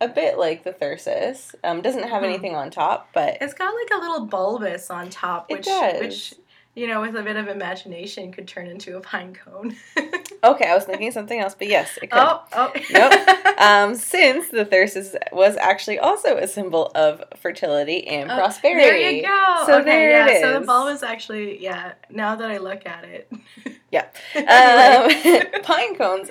a 0.00 0.08
bit 0.08 0.38
like 0.38 0.64
the 0.64 0.72
Thyrsus. 0.72 1.54
Um, 1.64 1.82
doesn't 1.82 2.04
have 2.08 2.22
Mhm. 2.22 2.26
anything 2.26 2.54
on 2.54 2.70
top, 2.70 3.08
but 3.12 3.36
It's 3.40 3.52
got 3.54 3.74
like 3.74 3.90
a 3.92 4.00
little 4.00 4.26
bulbous 4.26 4.90
on 4.90 5.10
top, 5.10 5.46
It 5.50 5.54
which 5.56 5.64
does. 5.66 6.00
which 6.00 6.34
you 6.74 6.86
know, 6.86 7.00
with 7.00 7.16
a 7.16 7.22
bit 7.22 7.36
of 7.36 7.48
imagination, 7.48 8.32
could 8.32 8.46
turn 8.46 8.68
into 8.68 8.96
a 8.96 9.00
pine 9.00 9.34
cone. 9.34 9.76
okay, 10.44 10.70
I 10.70 10.74
was 10.74 10.84
thinking 10.84 11.10
something 11.10 11.38
else, 11.38 11.54
but 11.58 11.68
yes, 11.68 11.98
it 12.00 12.10
could. 12.10 12.20
oh, 12.20 12.42
oh, 12.52 12.72
Nope. 12.90 13.36
Um, 13.60 13.94
since 13.94 14.48
the 14.48 14.64
Thyrsus 14.64 15.14
was 15.32 15.54
actually 15.58 15.98
also 15.98 16.38
a 16.38 16.48
symbol 16.48 16.90
of 16.94 17.22
fertility 17.36 18.06
and 18.08 18.30
Oh, 18.30 18.36
prosperity. 18.36 18.88
There 18.88 19.10
you 19.10 19.22
go. 19.22 19.62
So 19.66 19.80
okay, 19.80 19.84
there 19.84 20.10
yeah. 20.10 20.28
it 20.28 20.40
So 20.40 20.60
the 20.60 20.64
ball 20.64 20.86
was 20.86 21.02
actually 21.02 21.62
yeah. 21.62 21.92
Now 22.08 22.36
that 22.36 22.50
I 22.50 22.56
look 22.56 22.86
at 22.86 23.04
it. 23.04 23.30
Yeah. 23.92 24.06
Um, 24.36 25.62
pine 25.64 25.96
cones 25.96 26.30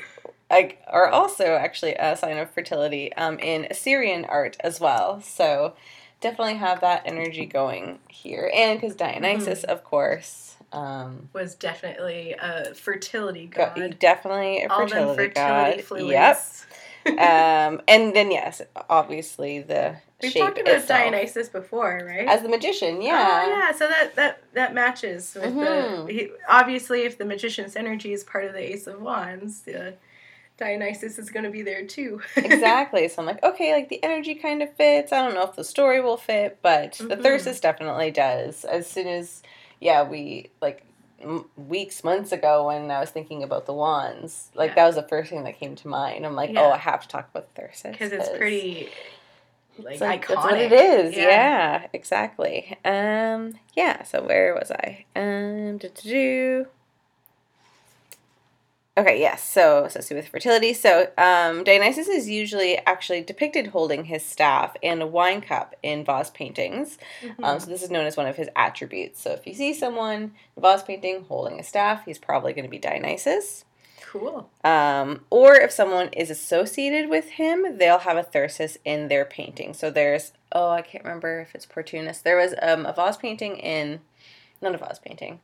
like, 0.49 0.81
are 0.87 1.09
also 1.09 1.55
actually 1.55 1.93
a 1.95 2.15
sign 2.15 2.37
of 2.37 2.49
fertility 2.49 3.13
um, 3.13 3.37
in 3.37 3.67
Assyrian 3.69 4.23
art 4.25 4.55
as 4.61 4.79
well. 4.79 5.21
So 5.21 5.73
definitely 6.21 6.55
have 6.55 6.81
that 6.81 7.03
energy 7.05 7.45
going 7.45 7.99
here. 8.09 8.51
And 8.53 8.79
because 8.79 8.95
Dionysus, 8.95 9.61
Mm-hmm. 9.61 9.71
of 9.71 9.83
course, 9.83 10.55
um, 10.71 11.29
was 11.33 11.55
definitely 11.55 12.35
a 12.39 12.73
fertility 12.75 13.47
god. 13.47 13.97
definitely 13.99 14.63
a 14.63 14.67
All 14.69 14.87
fertility, 14.87 15.23
fertility 15.29 15.77
god. 15.77 15.83
fluids. 15.83 16.65
Yep. 17.05 17.19
um, 17.19 17.81
and 17.87 18.15
then 18.15 18.29
yes, 18.31 18.61
obviously 18.89 19.61
the 19.61 19.95
We've 20.21 20.33
talked 20.33 20.59
about 20.59 20.73
itself. 20.75 20.99
Dionysus 20.99 21.47
before, 21.47 22.01
right? 22.05 22.27
as 22.27 22.41
the 22.41 22.49
magician. 22.49 23.01
Yeah. 23.01 23.41
Oh, 23.45 23.49
yeah. 23.49 23.71
So 23.71 23.87
that 23.87 24.15
that 24.17 24.43
that 24.53 24.73
matches 24.73 25.33
with 25.33 25.53
Mhm. 25.53 26.07
the. 26.07 26.13
He, 26.13 26.29
obviously, 26.49 27.03
if 27.03 27.17
the 27.17 27.23
magician's 27.23 27.77
energy 27.77 28.11
is 28.11 28.25
part 28.25 28.43
of 28.43 28.51
the 28.51 28.59
Ace 28.73 28.85
of 28.85 29.01
Wands, 29.01 29.61
the 29.61 29.93
Dionysus 30.59 31.17
is 31.17 31.29
going 31.31 31.45
to 31.45 31.49
be 31.49 31.61
there 31.63 31.85
too. 31.85 32.21
exactly. 32.35 33.07
So 33.07 33.21
I'm 33.21 33.25
like, 33.25 33.41
okay, 33.43 33.73
like 33.73 33.89
the 33.89 34.03
energy 34.03 34.35
kind 34.35 34.61
of 34.61 34.71
fits. 34.75 35.11
I 35.11 35.23
don't 35.25 35.33
know 35.33 35.43
if 35.43 35.55
the 35.55 35.63
story 35.63 36.01
will 36.01 36.17
fit, 36.17 36.59
but 36.61 36.93
the 36.93 37.15
Mhm. 37.15 37.21
Thyrsus 37.23 37.59
definitely 37.61 38.11
does. 38.11 38.65
As 38.65 38.85
soon 38.85 39.07
as, 39.07 39.41
yeah, 39.79 40.03
we 40.03 40.51
like 40.61 40.83
m- 41.21 41.49
weeks, 41.55 42.03
months 42.03 42.31
ago 42.31 42.67
when 42.67 42.91
I 42.91 42.99
was 42.99 43.09
thinking 43.09 43.41
about 43.41 43.65
the 43.65 43.73
wands, 43.73 44.49
like 44.53 44.71
Yeah. 44.71 44.75
that 44.75 44.85
was 44.87 44.95
the 44.95 45.03
first 45.03 45.29
thing 45.29 45.43
that 45.45 45.57
came 45.59 45.75
to 45.77 45.87
mind. 45.87 46.25
I'm 46.25 46.35
like, 46.35 46.51
Yeah. 46.51 46.61
oh, 46.63 46.71
I 46.71 46.77
have 46.77 47.01
to 47.03 47.07
talk 47.07 47.29
about 47.33 47.53
the 47.55 47.61
Thyrsus 47.61 47.91
Because 47.93 48.11
it's 48.11 48.29
pretty. 48.37 48.89
Like, 49.77 49.93
it's 49.93 50.01
like, 50.01 50.25
iconic. 50.25 50.27
That's 50.27 50.43
what 50.43 50.59
it 50.59 50.71
is. 50.73 51.15
Yeah. 51.15 51.23
Yeah. 51.23 51.87
exactly. 51.93 52.77
Um, 52.83 53.53
yeah. 53.75 54.03
So 54.03 54.21
where 54.21 54.53
was 54.53 54.71
I? 54.71 55.05
Um, 55.15 55.77
do 55.77 56.67
Okay, 58.99 59.17
yes. 59.17 59.41
So 59.47 59.85
associated 59.85 60.25
with 60.25 60.27
fertility. 60.31 60.73
So 60.73 61.09
um, 61.17 61.63
Dionysus 61.63 62.09
is 62.09 62.27
usually 62.27 62.77
actually 62.79 63.21
depicted 63.21 63.67
holding 63.67 64.03
his 64.05 64.25
staff 64.25 64.75
and 64.83 65.01
a 65.01 65.07
wine 65.07 65.39
cup 65.39 65.73
in 65.81 66.03
vase 66.03 66.29
paintings. 66.29 66.97
Mhm. 67.21 67.41
Um, 67.41 67.59
so 67.61 67.67
this 67.67 67.81
is 67.81 67.89
known 67.89 68.05
as 68.05 68.17
one 68.17 68.25
of 68.25 68.35
his 68.35 68.49
attributes. 68.57 69.21
So 69.21 69.31
if 69.31 69.47
you 69.47 69.53
see 69.53 69.73
someone 69.73 70.21
in 70.21 70.31
a 70.57 70.59
vase 70.61 70.83
painting 70.83 71.23
holding 71.29 71.61
a 71.61 71.63
staff, 71.63 72.03
he's 72.03 72.17
probably 72.19 72.51
going 72.51 72.65
to 72.65 72.69
be 72.69 72.77
Dionysus. 72.79 73.63
cool. 74.01 74.49
Um, 74.65 75.23
or 75.29 75.53
if 75.55 75.71
someone 75.71 76.09
is 76.09 76.29
associated 76.31 77.09
with 77.09 77.29
him, 77.29 77.77
they'll 77.77 77.99
have 77.99 78.17
a 78.17 78.23
Thyrsus 78.23 78.75
in 78.83 79.07
their 79.07 79.23
painting. 79.23 79.73
So 79.73 79.89
there's 79.91 80.33
oh, 80.51 80.69
I 80.71 80.81
can't 80.81 81.05
remember 81.05 81.39
if 81.39 81.55
it's 81.55 81.65
Portunus. 81.67 82.21
There 82.21 82.35
was 82.35 82.53
um, 82.61 82.85
a 82.85 82.91
vase 82.91 83.15
painting 83.17 83.55
in 83.57 84.01
not 84.61 84.75
a 84.75 84.77
vase 84.77 84.99
painting, 84.99 85.39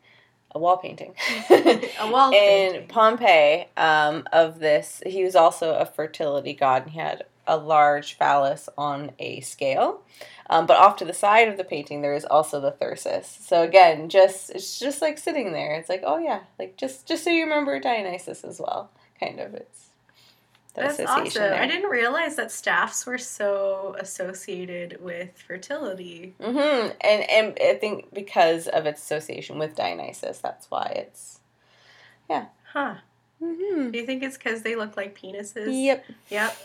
a 0.56 0.60
wall 0.60 0.78
painting. 0.78 1.14
A 1.50 2.10
wall 2.10 2.32
in 2.32 2.72
painting. 2.72 2.88
Pompeii 2.88 3.68
um, 3.78 4.28
of 4.32 4.60
this. 4.60 5.04
He 5.06 5.24
was 5.24 5.36
also 5.36 5.76
a 5.76 5.86
fertility 5.86 6.54
god, 6.54 6.84
and 6.84 6.92
he 6.92 7.00
had 7.00 7.26
a 7.46 7.58
large 7.58 8.18
phallus 8.18 8.70
on 8.78 9.12
a 9.20 9.42
scale. 9.42 10.02
Um, 10.50 10.66
but 10.66 10.78
off 10.78 10.98
to 10.98 11.06
the 11.06 11.14
side 11.14 11.48
of 11.48 11.58
the 11.58 11.64
painting, 11.64 12.02
there 12.02 12.14
is 12.14 12.26
also 12.26 12.62
the 12.62 12.72
Thyrsus. 12.72 13.26
So 13.26 13.64
again, 13.64 14.10
just 14.10 14.52
it's 14.52 14.80
just 14.80 15.02
like 15.02 15.18
sitting 15.18 15.52
there. 15.52 15.76
It's 15.76 15.90
like, 15.90 16.04
oh 16.06 16.18
yeah, 16.18 16.42
like 16.58 16.78
just 16.78 17.08
just 17.08 17.24
so 17.24 17.30
you 17.30 17.44
remember 17.44 17.80
Dionysus 17.80 18.44
as 18.44 18.60
well. 18.60 18.92
Kind 19.20 19.40
of, 19.40 19.54
it's 19.54 19.90
That's 20.76 21.00
association 21.00 21.28
awesome. 21.28 21.42
there. 21.42 21.62
I 21.62 21.68
didn't 21.68 21.90
realize 21.90 22.36
that 22.36 22.52
staffs 22.52 23.06
were 23.06 23.18
so 23.18 23.96
associated 24.00 25.02
with 25.02 25.38
fertility. 25.38 26.36
Mm-hmm. 26.42 26.92
And 27.02 27.30
and 27.30 27.58
I 27.62 27.76
think 27.76 28.14
because 28.14 28.68
of 28.68 28.86
its 28.86 29.02
association 29.02 29.58
with 29.58 29.76
Dionysus, 29.76 30.40
that's 30.40 30.70
why 30.70 30.94
it's. 30.96 31.40
Yeah. 32.30 32.48
Huh. 32.74 32.96
Mm-hmm. 33.42 33.92
Do 33.92 34.00
you 34.00 34.06
think 34.06 34.24
it's 34.24 34.38
because 34.38 34.62
they 34.64 34.76
look 34.76 34.98
like 34.98 35.18
penises? 35.18 35.70
Yep. 35.72 36.06
Yep. 36.30 36.58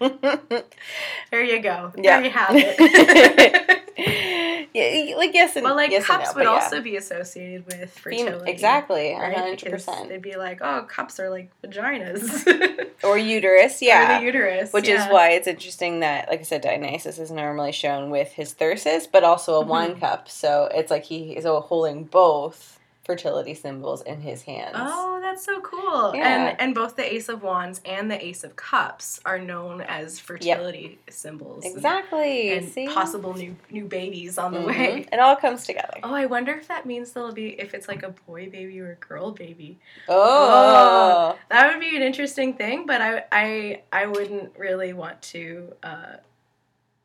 there 1.30 1.44
you 1.44 1.60
go. 1.60 1.92
Yeah. 1.96 2.20
There 2.20 2.24
you 2.24 2.30
have 2.30 2.50
it. 2.52 3.80
yeah, 4.74 5.14
like 5.16 5.32
yes 5.34 5.54
and 5.56 5.64
well, 5.64 5.76
like 5.76 5.90
yes 5.90 6.04
cups 6.06 6.30
no, 6.30 6.34
would 6.34 6.44
yeah. 6.44 6.50
also 6.50 6.80
be 6.80 6.96
associated 6.96 7.64
with 7.66 7.90
fertility. 7.98 8.50
exactly, 8.50 9.12
hundred 9.14 9.58
Because 9.62 9.84
percent. 9.84 10.08
They'd 10.08 10.22
be 10.22 10.36
like, 10.36 10.58
oh, 10.62 10.82
cups 10.88 11.20
are 11.20 11.30
like 11.30 11.50
vaginas. 11.62 12.46
Or 13.04 13.18
uterus, 13.18 13.82
Or 13.82 13.84
yeah. 13.84 14.18
the 14.18 14.24
uterus. 14.24 14.72
Which 14.72 14.88
yeah. 14.88 15.06
is 15.06 15.12
why 15.12 15.30
it's 15.32 15.46
interesting 15.46 16.00
that, 16.00 16.28
like 16.30 16.40
I 16.40 16.42
said, 16.42 16.62
Dionysus 16.62 17.18
is 17.18 17.30
normally 17.30 17.72
shown 17.72 18.08
with 18.10 18.32
his 18.32 18.54
Thyrsus, 18.54 19.06
but 19.10 19.24
also 19.24 19.60
a 19.60 19.64
Mhm. 19.64 19.68
wine 19.68 20.00
cup. 20.00 20.28
So 20.30 20.70
it's 20.72 20.90
like 20.90 21.04
he 21.04 21.36
is 21.36 21.44
holding 21.44 22.04
both 22.04 22.78
fertility 23.04 23.54
symbols 23.54 24.02
in 24.02 24.20
his 24.20 24.42
hands. 24.42 24.74
Oh, 24.78 25.18
that's 25.22 25.44
so 25.44 25.60
cool. 25.60 26.14
Yeah. 26.14 26.48
And 26.48 26.60
and 26.60 26.74
both 26.74 26.96
the 26.96 27.14
Ace 27.14 27.28
of 27.28 27.42
Wands 27.42 27.80
and 27.84 28.10
the 28.10 28.22
Ace 28.24 28.44
of 28.44 28.56
Cups 28.56 29.20
are 29.24 29.38
known 29.38 29.80
as 29.82 30.18
fertility 30.18 30.98
symbols. 31.10 31.64
exactly. 31.64 32.56
And, 32.56 32.68
See? 32.68 32.86
possible 32.88 33.34
new 33.34 33.54
new 33.70 33.84
babies 33.84 34.38
on 34.38 34.52
the 34.52 34.60
Mhm. 34.60 34.66
way. 34.66 35.06
It 35.12 35.18
all 35.20 35.36
comes 35.36 35.64
together. 35.64 35.98
Oh, 36.02 36.14
I 36.14 36.26
wonder 36.26 36.52
if 36.52 36.68
that 36.68 36.86
means 36.86 37.12
there'll 37.12 37.32
be 37.32 37.60
if 37.60 37.74
it's 37.74 37.88
like 37.88 38.02
a 38.02 38.10
boy 38.26 38.48
baby 38.50 38.80
or 38.80 38.92
a 38.92 38.96
girl 39.06 39.30
baby. 39.32 39.78
Oh. 40.08 41.36
That 41.50 41.70
would 41.70 41.80
be 41.80 41.94
an 41.96 42.02
interesting 42.02 42.54
thing, 42.54 42.86
but 42.86 43.00
I 43.00 43.24
I 43.32 43.82
I 43.92 44.06
wouldn't 44.06 44.56
really 44.58 44.92
want 44.92 45.20
to 45.22 45.72
uh 45.82 46.16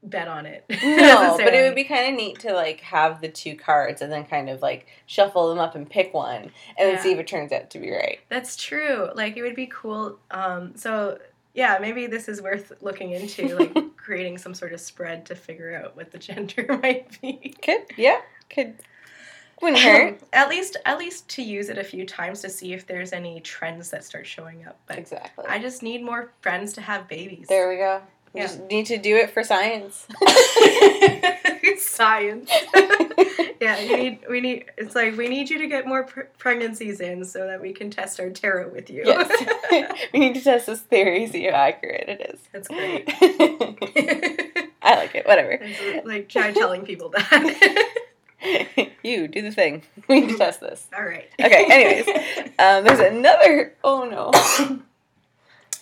bet 0.03 0.27
on 0.27 0.45
it. 0.45 0.65
No, 0.99 1.37
but 1.37 1.53
it 1.53 1.63
would 1.63 1.75
be 1.75 1.83
kind 1.83 2.09
of 2.09 2.15
neat 2.15 2.39
to 2.39 2.53
like 2.53 2.81
have 2.81 3.21
the 3.21 3.29
two 3.29 3.55
cards 3.55 4.01
and 4.01 4.11
then 4.11 4.25
kind 4.25 4.49
of 4.49 4.61
like 4.61 4.87
shuffle 5.05 5.49
them 5.49 5.59
up 5.59 5.75
and 5.75 5.89
pick 5.89 6.13
one 6.13 6.43
and 6.43 6.51
then 6.77 6.99
see 6.99 7.11
if 7.11 7.19
it 7.19 7.27
turns 7.27 7.51
out 7.51 7.69
to 7.71 7.79
be 7.79 7.91
right. 7.91 8.19
That's 8.29 8.55
true. 8.55 9.09
Like 9.15 9.37
it 9.37 9.41
would 9.41 9.55
be 9.55 9.67
cool. 9.67 10.17
Um, 10.31 10.75
so 10.75 11.19
yeah, 11.53 11.77
maybe 11.81 12.07
this 12.07 12.29
is 12.29 12.41
worth 12.41 12.71
looking 12.81 13.11
into, 13.11 13.55
like 13.57 13.95
creating 13.97 14.37
some 14.37 14.53
sort 14.53 14.73
of 14.73 14.79
spread 14.79 15.25
to 15.27 15.35
figure 15.35 15.75
out 15.75 15.95
what 15.95 16.11
the 16.11 16.17
gender 16.19 16.79
might 16.81 17.19
be. 17.21 17.55
Could 17.61 17.85
yeah, 17.97 18.21
could 18.49 18.75
wouldn't 19.61 19.81
hurt. 19.81 20.21
at 20.31 20.47
least, 20.47 20.77
at 20.85 20.97
least 20.97 21.27
to 21.29 21.41
use 21.41 21.69
it 21.69 21.77
a 21.77 21.83
few 21.83 22.05
times 22.05 22.41
to 22.41 22.49
see 22.49 22.71
if 22.71 22.87
there's 22.87 23.11
any 23.11 23.41
trends 23.41 23.89
that 23.89 24.05
start 24.05 24.25
showing 24.25 24.65
up. 24.65 24.79
But 24.87 24.97
exactly. 24.97 25.45
I 25.49 25.59
just 25.59 25.83
need 25.83 26.01
more 26.03 26.31
friends 26.39 26.71
to 26.73 26.81
have 26.81 27.09
babies. 27.09 27.47
there 27.49 27.67
we 27.67 27.75
go. 27.75 28.01
We 28.33 28.41
Yeah. 28.41 28.47
just 28.47 28.61
need 28.69 28.85
to 28.87 28.97
do 28.97 29.15
it 29.17 29.31
for 29.31 29.43
science. 29.43 30.05
Science. 31.77 32.51
yeah, 33.61 33.79
you 33.79 33.97
need. 33.97 34.19
We 34.29 34.41
need. 34.41 34.65
It's 34.77 34.95
like 34.95 35.15
we 35.17 35.27
need 35.29 35.49
you 35.49 35.57
to 35.59 35.67
get 35.67 35.87
more 35.87 36.03
pr- 36.03 36.21
pregnancies 36.37 36.99
in 36.99 37.23
so 37.25 37.45
that 37.47 37.61
we 37.61 37.73
can 37.73 37.89
test 37.89 38.19
our 38.19 38.29
tarot 38.29 38.69
with 38.69 38.89
you. 38.89 39.03
yes. 39.05 39.97
we 40.13 40.19
need 40.19 40.35
to 40.35 40.41
test 40.41 40.65
this 40.67 40.81
theory, 40.81 41.25
see 41.27 41.45
how 41.45 41.51
accurate 41.51 42.07
it 42.09 42.33
is. 42.33 42.39
That's 42.51 42.67
great. 42.67 43.03
I 44.81 44.95
like 44.95 45.15
it. 45.15 45.25
Whatever. 45.25 45.57
It's 45.61 46.05
like 46.07 46.27
try 46.29 46.51
telling 46.51 46.83
people 46.85 47.09
that. 47.09 47.85
you 49.03 49.27
do 49.27 49.41
the 49.41 49.51
thing. 49.51 49.83
We 50.07 50.21
need 50.21 50.29
to 50.31 50.37
test 50.37 50.59
this. 50.61 50.87
All 50.95 51.03
right. 51.03 51.29
Okay. 51.41 51.65
Anyways, 51.69 52.07
um, 52.59 52.83
there's 52.83 52.99
another. 52.99 53.73
Oh 53.83 54.05
no. 54.05 54.79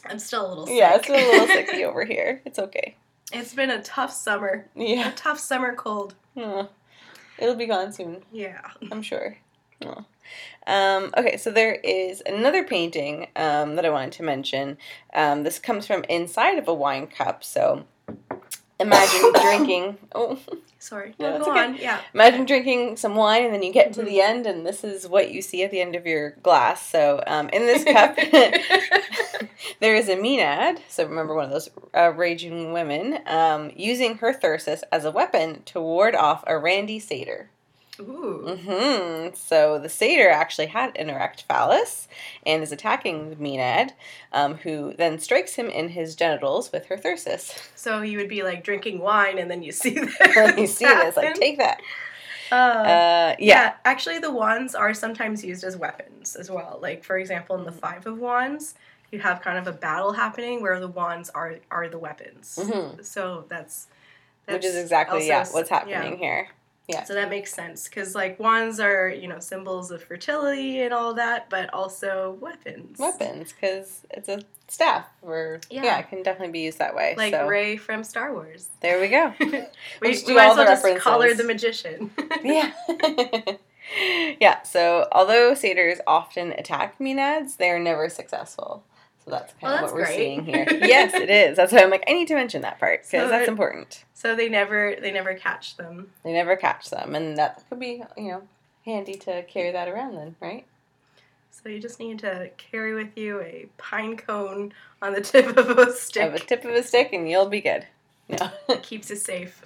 I'm 0.10 0.20
still 0.20 0.46
a 0.46 0.50
little 0.50 0.66
sick. 0.68 0.76
Yeah, 0.78 0.96
it's 0.96 1.10
a 1.10 1.12
little 1.14 1.48
sicky 1.48 1.84
over 1.88 2.06
here. 2.06 2.42
It's 2.46 2.60
okay. 2.60 2.96
It's 3.32 3.54
been 3.54 3.70
a 3.70 3.82
tough 3.82 4.12
summer. 4.14 4.68
Yeah. 4.76 5.10
A 5.10 5.16
tough 5.16 5.40
summer 5.40 5.76
cold. 5.76 6.16
Oh, 6.36 6.70
it'll 7.38 7.56
be 7.56 7.66
gone 7.66 7.92
soon, 7.92 8.24
Yeah. 8.32 8.62
I'm 8.92 9.02
sure. 9.02 9.38
Oh. 9.86 10.06
Um, 10.66 11.14
okay, 11.18 11.38
so 11.38 11.52
there 11.52 11.76
is 11.76 12.22
another 12.26 12.64
painting 12.64 13.28
um, 13.36 13.76
that 13.76 13.86
I 13.86 13.90
wanted 13.90 14.12
to 14.14 14.24
mention. 14.24 14.78
Um, 15.14 15.44
this 15.44 15.60
comes 15.60 15.88
from 15.88 16.04
inside 16.10 16.58
of 16.58 16.68
a 16.68 16.74
wine 16.74 17.08
cup. 17.08 17.44
So 17.44 17.86
imagine 18.80 19.34
drinking. 19.42 19.98
Oh, 20.14 20.38
Sorry. 20.80 21.16
No, 21.20 21.38
No, 21.40 21.44
go 21.46 21.52
okay. 21.52 21.60
on. 21.66 21.76
Yeah. 21.78 22.00
imagine 22.14 22.46
drinking 22.46 22.98
some 22.98 23.16
wine, 23.16 23.44
and 23.46 23.54
then 23.54 23.64
you 23.64 23.74
get 23.74 23.94
to 23.94 24.02
Mhm. 24.02 24.06
the 24.06 24.22
end, 24.22 24.46
and 24.48 24.66
this 24.66 24.84
is 24.84 25.08
what 25.08 25.32
you 25.32 25.42
see 25.42 25.64
at 25.64 25.72
the 25.72 25.82
end 25.82 25.96
of 25.96 26.06
your 26.06 26.32
glass. 26.44 26.88
So 26.88 27.24
um, 27.28 27.50
in 27.50 27.64
this 27.66 27.84
cup. 27.94 28.18
There 29.80 29.96
is 29.96 30.08
a 30.10 30.16
Maenad, 30.16 30.80
so 30.88 31.04
remember 31.06 31.36
one 31.36 31.46
of 31.46 31.52
those 31.52 31.70
uh, 31.96 32.12
raging 32.16 32.74
women, 32.74 33.20
um, 33.28 33.72
using 33.76 34.18
her 34.20 34.34
thyrsus 34.34 34.82
as 34.92 35.06
a 35.06 35.12
weapon 35.12 35.62
to 35.66 35.80
ward 35.82 36.16
off 36.16 36.44
a 36.48 36.58
randy 36.58 37.00
satyr. 37.00 37.50
Ooh. 38.00 38.56
hmm 38.56 39.34
So 39.36 39.80
the 39.80 39.90
satyr 39.90 40.30
actually 40.30 40.68
had 40.68 40.96
an 40.98 41.10
erect 41.10 41.44
phallus 41.44 42.08
and 42.46 42.62
is 42.64 42.72
attacking 42.72 43.30
the 43.32 43.36
Maenad, 43.38 43.92
um, 44.32 44.56
who 44.56 44.94
then 44.94 45.20
strikes 45.20 45.56
him 45.56 45.70
in 45.70 45.90
his 45.90 46.16
genitals 46.16 46.72
with 46.72 46.86
her 46.88 46.98
thyrsus. 46.98 47.58
So 47.76 48.02
you 48.02 48.18
would 48.18 48.30
be 48.30 48.44
like 48.44 48.64
drinking 48.64 49.00
wine 49.00 49.38
and 49.40 49.50
then 49.50 49.64
you 49.64 49.72
see 49.72 49.90
this. 50.00 50.16
You 50.58 50.68
see 50.68 50.86
this, 50.86 51.18
like, 51.18 51.34
take 51.36 51.58
that. 51.58 51.80
Uh, 52.52 52.56
Uh, 52.56 52.86
yeah. 52.86 53.36
yeah. 53.40 53.74
actually, 53.84 54.20
the 54.20 54.32
wands 54.32 54.74
are 54.76 54.94
sometimes 54.94 55.44
used 55.44 55.64
as 55.64 55.76
weapons 55.76 56.36
as 56.36 56.50
well. 56.50 56.80
Like, 56.82 57.04
for 57.04 57.18
example, 57.18 57.58
in 57.58 57.66
the 57.66 57.72
Five 57.72 58.06
of 58.08 58.20
Wands, 58.20 58.76
you 59.12 59.20
have 59.20 59.42
kind 59.42 59.58
of 59.58 59.68
a 59.68 59.78
battle 59.78 60.14
happening 60.14 60.62
where 60.62 60.80
the 60.80 60.88
wands 60.88 61.30
are 61.32 61.56
are 61.72 61.90
the 61.90 61.98
weapons. 62.00 62.58
Mhm. 62.62 63.04
So 63.04 63.46
that's, 63.50 63.88
Which 64.46 64.64
is 64.66 64.76
exactly, 64.76 65.28
yeah, 65.28 65.46
what's 65.52 65.70
yeah. 65.70 65.80
happening 65.80 66.18
here. 66.20 66.50
Yeah. 66.88 67.04
So 67.04 67.16
that 67.16 67.30
makes 67.30 67.54
sense 67.54 67.88
because 67.88 68.16
like 68.16 68.40
wands 68.40 68.80
are 68.80 69.10
you 69.10 69.28
know 69.28 69.40
symbols 69.40 69.92
of 69.92 70.02
fertility 70.02 70.82
and 70.82 70.94
all 70.94 71.14
that, 71.16 71.50
but 71.50 71.74
also 71.74 72.38
weapons. 72.40 72.98
Weapons, 72.98 73.52
because 73.52 74.06
it's 74.10 74.30
a 74.30 74.42
staff, 74.70 75.06
or, 75.22 75.60
yeah. 75.70 75.84
Yeah. 75.84 76.00
it 76.00 76.10
can 76.10 76.24
definitely 76.24 76.54
be 76.54 76.60
used 76.62 76.80
that 76.80 76.96
way. 76.96 77.14
Like 77.18 77.34
so 77.34 77.46
Rey 77.46 77.76
from 77.76 78.04
Star 78.04 78.34
Wars. 78.34 78.70
there 78.82 79.02
we 79.02 79.10
go. 79.10 79.34
we 79.40 79.50
we 80.02 80.34
might 80.34 80.52
as 80.52 80.58
well 80.58 80.66
just 80.66 81.04
call 81.04 81.22
her 81.22 81.34
the 81.34 81.44
magician. 81.44 82.12
yeah. 82.44 82.72
yeah, 84.40 84.62
so 84.62 85.08
although 85.12 85.54
satyrs 85.54 86.00
often 86.08 86.54
attack 86.54 87.00
Maenads, 87.00 87.58
they 87.58 87.70
are 87.70 87.80
never 87.80 88.08
successful. 88.08 88.84
So 89.28 89.32
that's 89.32 89.52
kind 89.54 89.64
Well, 89.64 89.74
of 89.74 89.80
that's 89.82 89.92
what 89.92 90.00
we're 90.00 90.06
great. 90.06 90.16
seeing 90.16 90.46
here. 90.46 90.66
yes, 90.72 91.14
it 91.14 91.30
is. 91.30 91.58
That's 91.58 91.74
why 91.74 91.80
I'm 91.84 91.90
like, 91.90 92.06
I 92.08 92.14
need 92.14 92.30
to 92.30 92.36
mention 92.36 92.62
that 92.62 92.80
part 92.80 93.00
because 93.02 93.10
So 93.12 93.18
that's 93.28 93.46
that- 93.46 93.50
important. 93.50 94.06
so 94.14 94.36
they 94.36 94.48
never 94.48 94.96
they 95.02 95.12
never 95.12 95.34
catch 95.34 95.76
them. 95.76 96.12
They 96.24 96.32
never 96.32 96.56
catch 96.56 96.90
them, 96.90 97.14
and 97.14 97.38
that 97.38 97.62
could 97.68 97.80
be, 97.80 98.02
you 98.16 98.30
know, 98.32 98.42
handy 98.86 99.16
to 99.16 99.44
carry 99.44 99.72
that 99.74 99.90
around 99.90 100.16
then, 100.16 100.36
right? 100.40 100.66
So 101.52 101.68
you 101.68 101.80
just 101.80 102.00
need 102.00 102.20
to 102.20 102.52
carry 102.58 102.94
with 102.94 103.18
you 103.18 103.42
a 103.42 103.68
pine 103.78 104.16
cone 104.16 104.72
on 105.02 105.12
the 105.12 105.20
tip 105.32 105.58
of 105.58 105.78
a 105.78 105.92
stick. 105.92 106.24
Have 106.24 106.36
a 106.36 106.40
tip 106.40 106.64
of 106.64 106.72
a 106.72 106.84
stick, 106.84 107.12
and 107.12 107.30
you'll 107.30 107.50
be 107.50 107.60
good. 107.62 107.86
No. 108.30 108.50
Keeps 108.82 109.12
it 109.12 109.18
safe. 109.18 109.62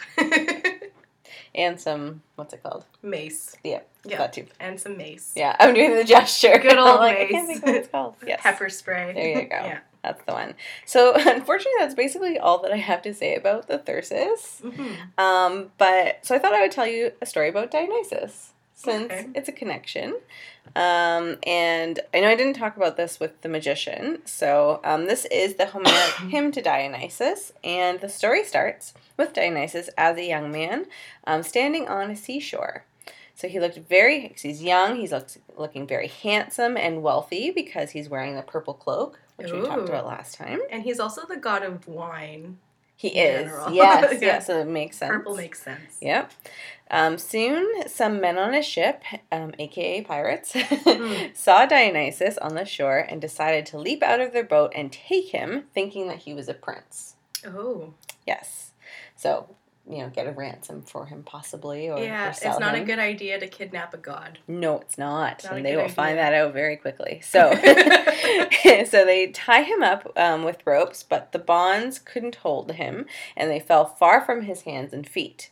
And 1.56 1.80
some, 1.80 2.22
what's 2.36 2.54
it 2.54 2.64
called? 2.64 2.86
mace. 3.02 3.56
Yeah, 3.64 3.82
Yeah. 4.06 4.18
that 4.20 4.34
too. 4.34 4.46
And 4.60 4.80
some 4.80 4.98
mace. 4.98 5.34
Yeah, 5.36 5.56
I'm 5.60 5.74
doing 5.74 5.96
the 5.96 6.04
gesture. 6.04 6.58
Good 6.60 6.78
old 6.78 7.00
like, 7.00 7.18
I 7.18 7.20
mace. 7.24 7.32
can't 7.32 7.48
think 7.48 7.66
what 7.66 7.76
it's 7.76 7.88
called. 7.88 8.16
Yes. 8.26 8.40
Pepper 8.42 8.70
spray. 8.70 9.14
There 9.14 9.28
you 9.42 9.48
go. 9.50 9.56
yeah. 9.64 9.80
That's 10.04 10.22
the 10.24 10.34
one. 10.34 10.56
So, 10.86 11.14
unfortunately, 11.16 11.74
that's 11.80 11.94
basically 11.94 12.40
all 12.40 12.62
that 12.64 12.72
I 12.72 12.78
have 12.78 13.04
to 13.04 13.14
say 13.14 13.36
about 13.36 13.68
the 13.68 13.78
Thyrsus. 13.78 14.62
Mhm. 14.62 15.20
Um, 15.20 15.72
but 15.78 16.26
so 16.26 16.34
I 16.34 16.40
thought 16.40 16.54
I 16.54 16.62
would 16.62 16.72
tell 16.72 16.88
you 16.88 17.12
a 17.22 17.26
story 17.28 17.50
about 17.50 17.70
Dionysus 17.70 18.54
since 18.84 19.12
Okay. 19.12 19.28
it's 19.36 19.50
a 19.50 19.52
connection. 19.52 20.16
Um, 20.76 21.38
and 21.44 22.00
I 22.14 22.20
know 22.22 22.30
I 22.30 22.36
didn't 22.36 22.54
talk 22.56 22.78
about 22.78 22.96
this 22.98 23.20
with 23.20 23.42
the 23.42 23.50
magician. 23.50 24.22
So 24.26 24.80
um, 24.84 25.06
this 25.06 25.26
is 25.26 25.56
the 25.56 25.68
Homeric 25.68 26.14
hymn 26.30 26.52
to 26.54 26.62
Dionysus, 26.62 27.52
and 27.64 28.00
the 28.00 28.10
story 28.10 28.44
starts 28.44 28.94
with 29.18 29.34
Dionysus 29.34 29.90
as 29.98 30.18
a 30.18 30.24
young 30.26 30.52
man 30.52 30.86
um, 31.26 31.44
standing 31.44 31.88
on 31.88 32.10
a 32.12 32.16
seashore. 32.16 32.86
So 33.36 33.48
he 33.48 33.60
looked 33.60 33.78
very, 33.78 34.34
he's 34.40 34.62
young, 34.64 34.98
he's 34.98 35.12
looks, 35.12 35.38
looking 35.58 35.88
very 35.88 36.08
handsome 36.08 36.78
and 36.78 37.02
wealthy 37.02 37.50
because 37.50 37.92
he's 37.92 38.08
wearing 38.08 38.36
the 38.36 38.44
purple 38.44 38.76
cloak, 38.76 39.20
which 39.38 39.52
we 39.52 39.62
talked 39.62 39.90
about 39.90 40.06
last 40.06 40.36
time. 40.36 40.60
And 40.70 40.84
he's 40.84 41.00
also 41.00 41.26
the 41.26 41.38
god 41.38 41.64
of 41.64 41.88
wine. 41.88 42.60
He 42.96 43.08
is. 43.08 43.46
general. 43.46 43.72
Yes, 43.74 44.14
Yeah. 44.22 44.28
yes, 44.28 44.46
so 44.48 44.60
it 44.60 44.68
makes 44.68 44.98
sense. 44.98 45.12
Purple 45.12 45.36
makes 45.36 45.64
sense. 45.64 45.98
Yep. 46.02 46.32
Um, 46.92 47.18
soon, 47.18 47.88
some 47.88 48.20
men 48.20 48.38
on 48.38 48.54
a 48.54 48.62
ship, 48.62 49.02
um, 49.32 49.54
aka 49.58 50.02
pirates, 50.02 50.52
Hmm. 50.54 51.28
saw 51.34 51.66
Dionysus 51.66 52.38
on 52.38 52.56
the 52.56 52.66
shore 52.66 53.00
and 53.00 53.22
decided 53.22 53.66
to 53.68 53.78
leap 53.80 54.04
out 54.04 54.20
of 54.20 54.34
their 54.34 54.44
boat 54.44 54.74
and 54.76 54.92
take 54.92 55.30
him, 55.30 55.64
thinking 55.74 56.10
that 56.10 56.20
he 56.20 56.34
was 56.34 56.50
a 56.50 56.54
prince. 56.54 57.16
Oh. 57.48 57.94
Yes. 58.28 58.72
So, 59.16 59.56
you 59.90 60.00
know, 60.00 60.10
get 60.10 60.28
a 60.28 60.32
ransom 60.32 60.82
for 60.82 61.06
him, 61.06 61.24
possibly, 61.24 61.90
or, 61.90 61.98
yeah, 61.98 62.28
or 62.28 62.30
it's 62.32 62.60
not 62.60 62.76
a 62.76 62.82
good 62.82 63.00
idea 63.00 63.40
to 63.40 63.48
kidnap 63.48 63.94
a 63.94 63.98
god. 63.98 64.40
No, 64.48 64.80
it's 64.80 64.98
not, 64.98 65.44
Not 65.46 65.54
and 65.54 65.66
they 65.66 65.78
will 65.78 65.88
find 65.90 66.18
that 66.18 66.34
out 66.34 66.54
very 66.54 66.76
quickly. 66.76 67.22
So, 67.32 67.52
so 68.86 69.06
they 69.06 69.32
tie 69.34 69.64
him 69.64 69.82
up 69.82 70.12
um, 70.18 70.44
with 70.44 70.66
ropes, 70.66 71.04
but 71.04 71.32
the 71.32 71.40
bonds 71.40 72.00
couldn't 72.00 72.36
hold 72.36 72.74
him, 72.74 73.06
and 73.38 73.50
they 73.50 73.60
fell 73.60 73.86
far 73.86 74.20
from 74.20 74.42
his 74.44 74.64
hands 74.64 74.92
and 74.92 75.08
feet. 75.08 75.52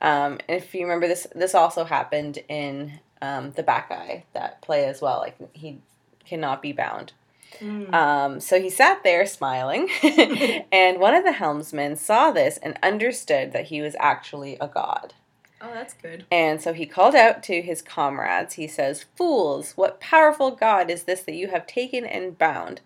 Um, 0.00 0.38
and 0.48 0.62
if 0.62 0.74
you 0.74 0.82
remember 0.82 1.08
this, 1.08 1.26
this 1.34 1.54
also 1.54 1.84
happened 1.84 2.38
in 2.48 3.00
um, 3.22 3.52
the 3.52 3.62
Bacchae 3.62 4.24
that 4.34 4.60
play 4.62 4.84
as 4.84 5.00
well. 5.00 5.18
Like 5.18 5.36
he 5.54 5.78
cannot 6.24 6.62
be 6.62 6.72
bound. 6.72 7.12
Mm. 7.60 7.92
Um, 7.94 8.40
so 8.40 8.60
he 8.60 8.68
sat 8.68 9.02
there 9.02 9.26
smiling, 9.26 9.88
and 10.02 10.98
one 10.98 11.14
of 11.14 11.24
the 11.24 11.32
helmsmen 11.32 11.96
saw 11.96 12.30
this 12.30 12.58
and 12.58 12.78
understood 12.82 13.52
that 13.52 13.66
he 13.66 13.80
was 13.80 13.96
actually 13.98 14.56
a 14.60 14.68
god. 14.68 15.14
oh, 15.62 15.70
that's 15.72 15.94
good. 15.94 16.26
And 16.30 16.60
so 16.60 16.72
he 16.72 16.84
called 16.84 17.14
out 17.14 17.42
to 17.44 17.62
his 17.62 17.80
comrades. 17.80 18.54
He 18.54 18.66
says, 18.66 19.06
Fools, 19.16 19.72
what 19.72 20.00
powerful 20.00 20.50
god 20.50 20.90
is 20.90 21.04
this 21.04 21.22
that 21.22 21.34
you 21.34 21.48
have 21.48 21.66
taken 21.66 22.04
and 22.04 22.36
bound? 22.36 22.80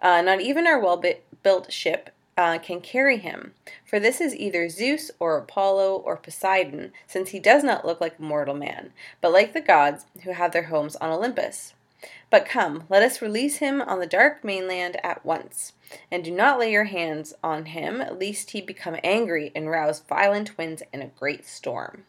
Uh, 0.00 0.22
not 0.22 0.40
even 0.40 0.66
our 0.66 0.78
well 0.78 1.02
built 1.42 1.72
ship 1.72 2.10
uh, 2.36 2.58
can 2.58 2.80
carry 2.80 3.18
him. 3.18 3.54
For 3.84 3.98
this 3.98 4.20
is 4.20 4.34
either 4.34 4.68
Zeus 4.68 5.10
or 5.18 5.38
Apollo 5.38 5.96
or 5.96 6.16
Poseidon, 6.16 6.92
since 7.06 7.30
he 7.30 7.40
does 7.40 7.64
not 7.64 7.86
look 7.86 8.00
like 8.00 8.18
a 8.18 8.22
mortal 8.22 8.54
man, 8.54 8.92
but 9.20 9.32
like 9.32 9.52
the 9.52 9.60
gods 9.60 10.06
who 10.24 10.32
have 10.32 10.52
their 10.52 10.64
homes 10.64 10.96
on 10.96 11.10
Olympus. 11.10 11.74
But 12.30 12.46
come, 12.46 12.84
let 12.88 13.02
us 13.02 13.22
release 13.22 13.56
him 13.56 13.80
on 13.80 14.00
the 14.00 14.06
dark 14.06 14.44
mainland 14.44 14.98
at 15.02 15.24
once. 15.24 15.72
And 16.10 16.24
do 16.24 16.30
not 16.30 16.58
lay 16.58 16.72
your 16.72 16.84
hands 16.84 17.32
on 17.42 17.66
him, 17.66 18.02
lest 18.18 18.50
he 18.50 18.60
become 18.60 18.96
angry 19.02 19.52
and 19.54 19.70
rouse 19.70 20.00
violent 20.00 20.58
winds 20.58 20.82
and 20.92 21.02
a 21.02 21.06
great 21.18 21.46
storm. 21.46 22.04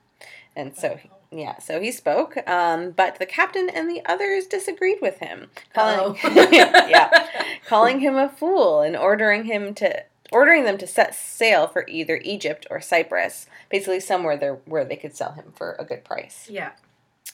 And 0.55 0.75
so, 0.75 0.99
yeah, 1.31 1.59
so 1.59 1.79
he 1.79 1.91
spoke, 1.91 2.35
um, 2.49 2.91
but 2.91 3.19
the 3.19 3.27
captain 3.27 3.69
and 3.69 3.87
the 3.87 4.01
others 4.07 4.47
disagreed 4.47 4.97
with 5.01 5.19
him, 5.19 5.51
calling, 5.73 6.17
Uh-oh. 6.23 6.49
yeah, 6.51 7.27
calling 7.67 7.99
him 7.99 8.15
a 8.15 8.27
fool 8.27 8.81
and 8.81 8.97
ordering 8.97 9.43
him 9.45 9.75
to 9.75 10.03
ordering 10.31 10.63
them 10.63 10.77
to 10.79 10.87
set 10.87 11.15
sail 11.15 11.67
for 11.67 11.85
either 11.87 12.19
Egypt 12.23 12.67
or 12.69 12.81
Cyprus, 12.81 13.47
basically 13.69 13.99
somewhere 13.99 14.37
there 14.37 14.55
where 14.65 14.85
they 14.85 14.95
could 14.95 15.15
sell 15.15 15.33
him 15.33 15.53
for 15.55 15.75
a 15.79 15.85
good 15.85 16.03
price. 16.03 16.47
Yeah. 16.49 16.71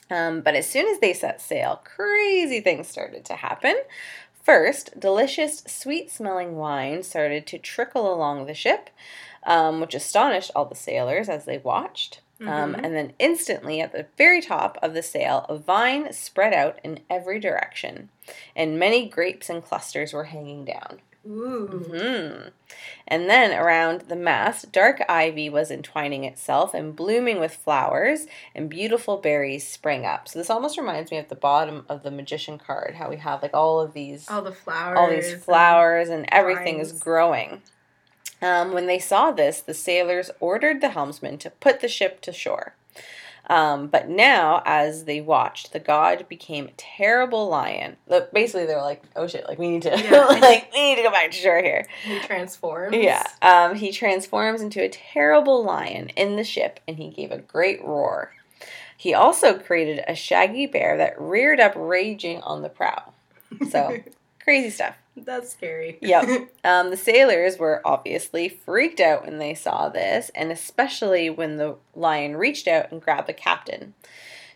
Um, 0.10 0.42
but 0.42 0.56
as 0.56 0.70
soon 0.70 0.88
as 0.88 1.00
they 1.00 1.14
set 1.14 1.42
sail, 1.42 1.82
crazy 1.84 2.60
things 2.60 2.88
started 2.88 3.26
to 3.26 3.36
happen. 3.36 3.76
First, 4.44 5.00
delicious, 5.00 5.64
sweet 5.66 6.12
smelling 6.12 6.58
wine 6.58 7.04
started 7.04 7.48
to 7.48 7.58
trickle 7.58 8.14
along 8.14 8.46
the 8.46 8.54
ship, 8.54 8.90
um, 9.44 9.80
which 9.80 9.96
astonished 9.96 10.52
all 10.56 10.66
the 10.66 10.76
sailors 10.76 11.30
as 11.30 11.46
they 11.46 11.60
watched. 11.60 12.20
Um, 12.42 12.74
Mhm. 12.76 12.84
and 12.84 12.96
then 12.96 13.14
instantly, 13.20 13.80
at 13.80 13.94
the 13.94 14.08
very 14.18 14.42
top 14.42 14.78
of 14.82 14.94
the 14.94 15.04
sail, 15.04 15.46
a 15.48 15.56
vine 15.56 16.12
spread 16.12 16.54
out 16.54 16.78
in 16.84 17.00
every 17.10 17.40
direction, 17.40 18.10
and 18.54 18.78
many 18.78 19.08
grapes 19.08 19.50
and 19.50 19.64
clusters 19.64 20.12
were 20.12 20.26
hanging 20.26 20.66
down. 20.66 21.00
Ooh. 21.26 21.68
hmm 21.68 22.50
And 23.08 23.30
then 23.30 23.58
around 23.58 24.02
the 24.02 24.16
mast, 24.16 24.72
dark 24.72 25.02
ivy 25.08 25.50
was 25.50 25.72
entwining 25.72 26.24
itself 26.26 26.74
and 26.74 26.96
blooming 26.96 27.40
with 27.40 27.54
flowers, 27.56 28.26
and 28.54 28.70
beautiful 28.70 29.18
berries 29.18 29.68
sprang 29.68 30.06
up. 30.06 30.28
So 30.28 30.40
this 30.40 30.50
almost 30.50 30.78
reminds 30.78 31.12
me 31.12 31.18
of 31.18 31.30
the 31.30 31.36
bottom 31.36 31.86
of 31.88 32.04
the 32.04 32.12
magician 32.12 32.58
card, 32.58 32.96
how 32.96 33.10
we 33.10 33.18
have 33.18 33.42
like 33.42 33.54
all 33.54 33.80
of 33.80 33.94
these 33.94 34.30
All 34.30 34.42
the 34.42 34.52
flowers. 34.52 34.98
all 34.98 35.10
these 35.10 35.34
flowers 35.44 36.10
and 36.10 36.26
everything 36.32 36.80
is 36.80 36.92
growing. 36.92 37.62
Um, 38.42 38.74
when 38.74 38.88
they 38.88 39.00
saw 39.00 39.32
this, 39.32 39.62
the 39.62 39.74
sailors 39.74 40.30
ordered 40.42 40.82
the 40.82 40.90
helmsman 40.90 41.38
to 41.40 41.50
put 41.50 41.80
the 41.80 41.88
ship 41.88 42.20
to 42.22 42.34
shore. 42.34 42.76
Um, 43.48 43.88
but 43.88 44.08
now, 44.08 44.62
as 44.66 45.04
they 45.04 45.20
watched, 45.20 45.74
the 45.74 45.80
god 45.80 46.26
became 46.30 46.68
a 46.68 46.72
terrible 46.78 47.50
lion. 47.50 47.98
Look, 48.08 48.32
Basically, 48.32 48.66
they 48.66 48.76
were 48.76 48.82
like, 48.82 49.04
"Oh 49.16 49.28
shit! 49.28 49.46
Like 49.48 49.60
we 49.60 49.70
need 49.70 49.82
to, 49.82 49.90
Yeah. 49.90 50.26
like 50.42 50.72
we 50.74 50.82
need 50.82 50.96
to 50.96 51.04
go 51.04 51.12
back 51.12 51.32
to 51.32 51.38
shore 51.38 51.62
here." 51.62 51.86
He 52.04 52.20
transforms. 52.20 52.96
Yeah. 52.96 53.26
Um, 53.42 53.76
he 53.76 53.92
transforms 53.92 54.62
into 54.62 54.82
a 54.82 54.88
terrible 54.90 55.64
lion 55.64 56.10
in 56.10 56.38
the 56.38 56.44
ship, 56.46 56.80
and 56.88 56.98
he 56.98 57.10
gave 57.10 57.32
a 57.32 57.38
great 57.38 57.84
roar. 57.84 58.32
He 58.96 59.14
also 59.14 59.60
created 59.60 60.04
a 60.08 60.16
shaggy 60.16 60.66
bear 60.66 60.96
that 60.98 61.20
reared 61.20 61.60
up, 61.60 61.74
raging 61.76 62.42
on 62.44 62.62
the 62.62 62.70
prow. 62.70 63.12
So 63.70 63.98
crazy 64.42 64.70
stuff. 64.70 64.96
That's 65.16 65.52
scary. 65.52 65.98
Yep. 66.02 66.50
Um, 66.66 66.92
the 66.92 66.98
sailors 66.98 67.58
were 67.58 67.82
obviously 67.84 68.48
freaked 68.48 69.02
out 69.02 69.26
when 69.26 69.38
they 69.38 69.54
saw 69.54 69.90
this, 69.90 70.32
and 70.34 70.50
especially 70.50 71.30
when 71.30 71.58
the 71.58 71.76
lion 71.94 72.38
reached 72.38 72.70
out 72.70 72.90
and 72.90 73.02
grabbed 73.02 73.28
the 73.28 73.34
captain. 73.34 73.96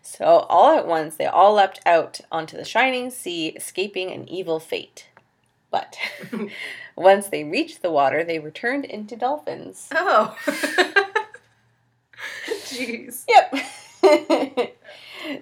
So, 0.01 0.25
all 0.25 0.77
at 0.77 0.87
once, 0.87 1.17
they 1.17 1.25
all 1.25 1.55
leapt 1.55 1.81
out 1.85 2.21
onto 2.31 2.55
the 2.55 2.63
shining 2.63 3.11
sea, 3.11 3.47
escaping 3.49 4.09
an 4.11 4.29
evil 4.29 4.61
fate. 4.61 5.09
But 5.69 5.97
once 6.95 7.27
they 7.27 7.43
reached 7.43 7.81
the 7.81 7.91
water, 7.91 8.23
they 8.23 8.39
returned 8.39 8.85
into 8.85 9.17
dolphins. 9.17 9.89
oh. 9.93 10.33
Jeez. 12.63 13.25
Yep. 13.27 14.73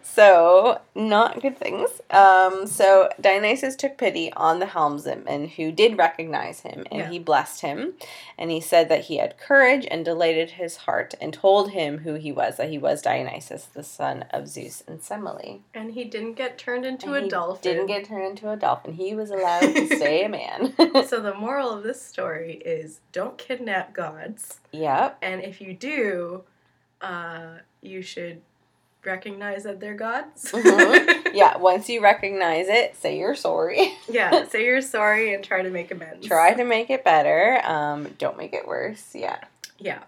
So, 0.03 0.79
not 0.95 1.41
good 1.41 1.57
things. 1.57 1.89
Um, 2.09 2.67
so, 2.67 3.09
Dionysus 3.19 3.75
took 3.75 3.97
pity 3.97 4.31
on 4.33 4.59
the 4.59 4.65
helmsman 4.65 5.47
who 5.49 5.71
did 5.71 5.97
recognize 5.97 6.61
him, 6.61 6.85
and 6.91 6.99
Yeah. 7.01 7.09
he 7.09 7.19
blessed 7.19 7.61
him. 7.61 7.93
And 8.37 8.51
he 8.51 8.59
said 8.61 8.89
that 8.89 9.05
he 9.05 9.17
had 9.17 9.37
courage 9.37 9.87
and 9.89 10.03
delighted 10.05 10.51
his 10.51 10.77
heart, 10.77 11.13
and 11.21 11.33
told 11.33 11.71
him 11.71 11.99
who 11.99 12.15
he 12.15 12.31
was, 12.31 12.57
that 12.57 12.69
he 12.69 12.77
was 12.77 13.01
Dionysus, 13.01 13.65
the 13.65 13.83
son 13.83 14.25
of 14.31 14.47
Zeus 14.47 14.83
and 14.87 14.99
Semele. 15.01 15.61
And 15.73 15.91
he 15.91 16.03
didn't 16.05 16.33
get 16.33 16.57
turned 16.57 16.85
into 16.85 17.07
And 17.07 17.15
a 17.15 17.21
he 17.21 17.29
dolphin. 17.29 17.61
Didn't 17.61 17.87
get 17.87 18.05
turned 18.05 18.25
into 18.25 18.49
a 18.49 18.55
dolphin. 18.55 18.93
He 18.93 19.15
was 19.15 19.31
allowed 19.31 19.61
to 19.73 19.87
stay 19.97 20.23
a 20.25 20.29
man. 20.29 20.73
So 21.07 21.19
the 21.21 21.33
moral 21.33 21.71
of 21.71 21.83
this 21.83 22.01
story 22.01 22.61
is 22.65 23.01
don't 23.11 23.37
kidnap 23.37 23.93
gods. 23.93 24.59
yep. 24.71 25.17
And 25.21 25.43
if 25.43 25.61
you 25.61 25.73
do, 25.73 26.43
uh, 27.01 27.59
you 27.81 28.01
should 28.01 28.41
recognize 29.05 29.63
that 29.63 29.79
they're 29.79 29.93
gods. 29.95 30.51
Mhm. 30.51 31.21
Yeah, 31.35 31.57
once 31.57 31.89
you 31.89 32.01
recognize 32.01 32.67
it, 32.69 32.95
say 32.95 33.17
you're 33.19 33.35
sorry. 33.35 33.91
yeah, 34.09 34.47
say 34.49 34.63
you're 34.65 34.79
sorry 34.81 35.33
and 35.33 35.43
try 35.43 35.61
to 35.63 35.69
make 35.69 35.91
amends. 35.91 36.25
Try 36.25 36.53
to 36.53 36.63
make 36.63 36.89
it 36.89 37.03
better. 37.03 37.59
Um, 37.65 38.07
don't 38.17 38.37
make 38.37 38.53
it 38.53 38.65
worse. 38.65 39.11
Yeah. 39.13 39.39
Yeah. 39.77 39.99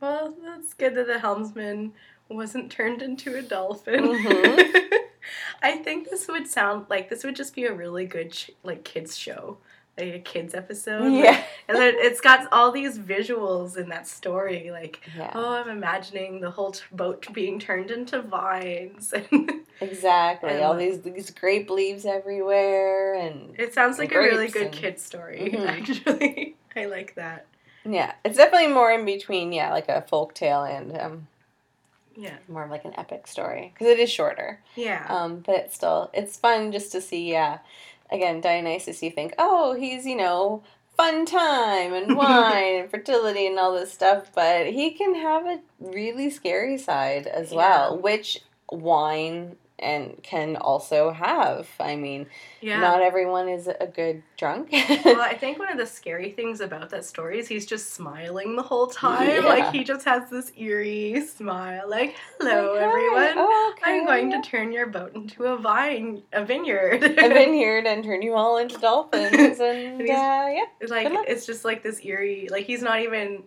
Well, 0.00 0.34
that's 0.44 0.74
good 0.74 0.96
that 0.96 1.06
the 1.06 1.20
helmsman 1.20 1.92
wasn't 2.28 2.72
turned 2.72 3.00
into 3.00 3.36
a 3.36 3.42
dolphin. 3.42 4.02
Mhm. 4.08 4.82
I 5.62 5.76
think 5.76 6.10
this 6.10 6.26
would 6.26 6.48
sound 6.48 6.86
like 6.90 7.08
this 7.08 7.22
would 7.22 7.36
just 7.36 7.54
be 7.54 7.66
a 7.66 7.72
really 7.72 8.04
good 8.04 8.32
ch- 8.32 8.50
like 8.64 8.82
kids 8.82 9.16
show, 9.16 9.58
like 9.98 10.14
a 10.14 10.18
kids 10.20 10.54
episode. 10.54 11.02
like- 11.02 11.24
Yeah. 11.24 11.44
and 11.68 11.76
then 11.76 11.94
it's 11.96 12.20
got 12.20 12.48
all 12.52 12.72
these 12.72 12.98
visuals 12.98 13.76
in 13.76 13.88
that 13.90 14.06
story, 14.08 14.70
like 14.70 15.00
Yeah. 15.16 15.30
oh, 15.34 15.54
I'm 15.54 15.68
imagining 15.68 16.40
the 16.40 16.50
whole 16.50 16.72
t- 16.72 16.82
boat 16.92 17.26
being 17.32 17.58
turned 17.58 17.90
into 17.90 18.22
vines, 18.22 19.12
and 19.30 19.50
Exactly. 19.80 20.50
And, 20.50 20.62
All 20.62 20.74
like- 20.74 20.78
these 20.80 21.00
these 21.02 21.30
grape 21.30 21.68
leaves 21.70 22.06
everywhere 22.06 23.14
and 23.14 23.54
it 23.58 23.74
sounds 23.74 23.98
like 23.98 24.14
a 24.14 24.18
really 24.18 24.48
good 24.48 24.66
and- 24.66 24.72
kid 24.74 24.98
story. 25.00 25.50
Mhm. 25.52 25.66
Actually, 25.76 26.56
I 26.76 26.86
like 26.86 27.14
that. 27.16 27.46
yeah, 27.84 28.12
it's 28.24 28.36
definitely 28.36 28.68
more 28.72 28.90
in 28.92 29.04
between, 29.04 29.52
yeah, 29.52 29.72
like 29.72 29.88
a 29.88 30.02
folk 30.02 30.34
tale 30.34 30.62
and 30.62 30.96
um 30.98 31.26
Yeah, 32.16 32.36
more 32.48 32.64
of 32.64 32.70
like 32.70 32.84
an 32.84 32.94
epic 32.96 33.26
story 33.26 33.72
because 33.74 33.88
it 33.88 33.98
is 33.98 34.10
shorter. 34.10 34.60
yeah, 34.76 35.04
Um 35.08 35.40
but 35.40 35.56
it's 35.56 35.74
still 35.74 36.10
it's 36.14 36.36
fun 36.38 36.72
just 36.72 36.92
to 36.92 37.00
see 37.00 37.30
yeah. 37.30 37.58
Again, 38.12 38.40
Dionysus 38.40 39.02
you 39.02 39.10
think, 39.10 39.34
"Oh, 39.38 39.74
he's, 39.74 40.06
you 40.06 40.16
know, 40.16 40.62
fun 40.96 41.26
time 41.26 41.92
and 41.92 42.16
wine 42.22 42.80
and 42.80 42.90
fertility 42.90 43.46
and 43.46 43.58
all 43.58 43.72
this 43.72 43.92
stuff, 43.92 44.30
but 44.34 44.66
he 44.66 44.90
can 44.92 45.14
have 45.14 45.46
a 45.46 45.60
really 45.80 46.30
scary 46.30 46.78
side 46.78 47.26
as 47.26 47.50
well, 47.52 47.98
which 47.98 48.40
wine 48.70 49.56
and 49.82 50.22
can 50.22 50.56
also 50.56 51.10
have. 51.10 51.68
I 51.80 51.96
mean, 51.96 52.26
yeah. 52.60 52.80
not 52.80 53.02
everyone 53.02 53.48
is 53.48 53.66
a 53.68 53.86
good 53.86 54.22
drunk. 54.38 54.70
well, 54.72 55.20
I 55.20 55.34
think 55.40 55.58
one 55.58 55.70
of 55.70 55.76
the 55.78 55.86
scary 55.86 56.30
things 56.30 56.60
about 56.60 56.90
that 56.90 57.04
story 57.04 57.38
is 57.38 57.48
he's 57.48 57.66
just 57.66 57.90
smiling 57.94 58.56
the 58.56 58.62
whole 58.62 58.86
time. 58.86 59.28
Yeah. 59.28 59.40
Like 59.40 59.72
he 59.74 59.84
just 59.84 60.04
has 60.04 60.30
this 60.30 60.52
eerie 60.56 61.24
smile, 61.26 61.88
like 61.88 62.14
"Hello, 62.38 62.74
Like, 62.74 62.82
everyone. 62.82 63.34
oh, 63.36 63.74
I'm 63.82 64.06
going 64.06 64.30
to 64.30 64.40
turn 64.48 64.72
your 64.72 64.86
boat 64.86 65.14
into 65.14 65.44
a 65.44 65.56
vine, 65.58 66.22
a 66.32 66.44
vineyard." 66.44 67.02
a 67.02 67.08
vineyard, 67.28 67.86
and 67.86 68.04
turn 68.04 68.22
you 68.22 68.34
all 68.34 68.56
into 68.58 68.78
dolphins, 68.78 69.32
and 69.60 69.60
uh, 69.60 69.96
he's- 69.98 70.08
yeah, 70.08 70.64
It's 70.80 70.90
like 70.90 71.08
it's 71.28 71.44
just 71.46 71.64
like 71.64 71.82
this 71.82 72.04
eerie. 72.04 72.48
Like 72.50 72.64
he's 72.66 72.82
not 72.82 73.00
even. 73.00 73.42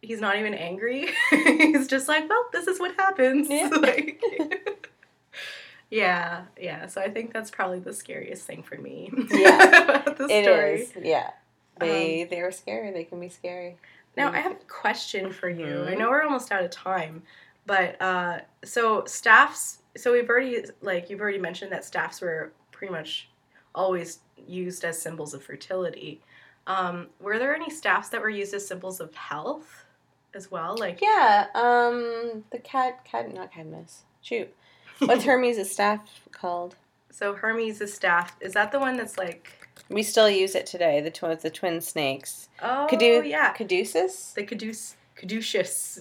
He's 0.00 0.20
not 0.20 0.36
even 0.36 0.54
angry. 0.54 1.08
he's 1.30 1.88
just 1.88 2.06
like, 2.06 2.28
well, 2.28 2.44
this 2.52 2.68
is 2.68 2.78
what 2.78 2.94
happens. 2.94 3.48
Yeah. 3.50 3.66
like, 3.82 4.22
yeah, 5.90 6.44
yeah. 6.60 6.86
So 6.86 7.00
I 7.00 7.08
think 7.10 7.32
that's 7.32 7.50
probably 7.50 7.78
the 7.80 7.92
scariest 7.92 8.44
thing 8.46 8.62
for 8.62 8.76
me. 8.76 9.10
Yeah. 9.30 10.02
it 10.06 10.44
story. 10.44 10.80
is. 10.82 10.92
Yeah, 11.00 11.30
they 11.80 12.22
Um, 12.22 12.28
they 12.30 12.40
are 12.40 12.52
scary. 12.52 12.90
They 12.92 13.04
can 13.04 13.20
be 13.20 13.28
scary. 13.28 13.76
Now, 14.16 14.32
I 14.32 14.38
have 14.40 14.52
a 14.52 14.64
question 14.66 15.32
for 15.32 15.48
you. 15.48 15.84
I 15.84 15.94
Mhm. 15.94 15.98
know 15.98 16.10
we're 16.10 16.22
almost 16.24 16.50
out 16.50 16.64
of 16.64 16.70
time, 16.70 17.22
but 17.66 18.00
uh, 18.02 18.40
so 18.64 19.04
staffs. 19.04 19.78
So 19.96 20.12
we've 20.12 20.28
already 20.28 20.64
like 20.80 21.08
you've 21.10 21.20
already 21.20 21.38
mentioned 21.38 21.70
that 21.72 21.84
staffs 21.84 22.20
were 22.20 22.52
pretty 22.72 22.92
much 22.92 23.28
always 23.74 24.20
used 24.46 24.84
as 24.84 25.00
symbols 25.00 25.34
of 25.34 25.42
fertility. 25.42 26.20
Um, 26.66 27.08
were 27.20 27.38
there 27.38 27.54
any 27.54 27.70
staffs 27.70 28.08
that 28.10 28.20
were 28.20 28.28
used 28.28 28.52
as 28.54 28.66
symbols 28.66 29.00
of 29.00 29.14
health 29.14 29.84
as 30.34 30.50
well? 30.50 30.76
Like 30.78 31.00
Yeah. 31.00 31.46
Um, 31.54 32.44
the 32.50 32.58
cat, 32.58 33.04
cat, 33.04 33.32
not 33.32 33.52
Cadmus. 33.52 34.02
Shoot, 34.20 34.52
what's 35.00 35.24
Hermes' 35.24 35.70
staff 35.70 36.00
called? 36.32 36.76
so 37.10 37.34
Hermes' 37.34 37.92
staff 37.92 38.36
is 38.40 38.52
that 38.52 38.70
the 38.72 38.78
one 38.78 38.96
that's 38.96 39.18
like 39.18 39.68
We 39.88 40.02
still 40.02 40.30
use 40.30 40.54
it 40.54 40.66
today. 40.66 41.00
The 41.00 41.10
twin, 41.10 41.38
the 41.42 41.50
twin 41.50 41.80
snakes. 41.80 42.48
oh 42.62 42.86
Cadu- 42.88 43.22
yeah 43.26 43.52
Caduceus. 43.52 44.32
the 44.34 44.44
caduce 44.44 44.96
caduceus. 45.16 46.00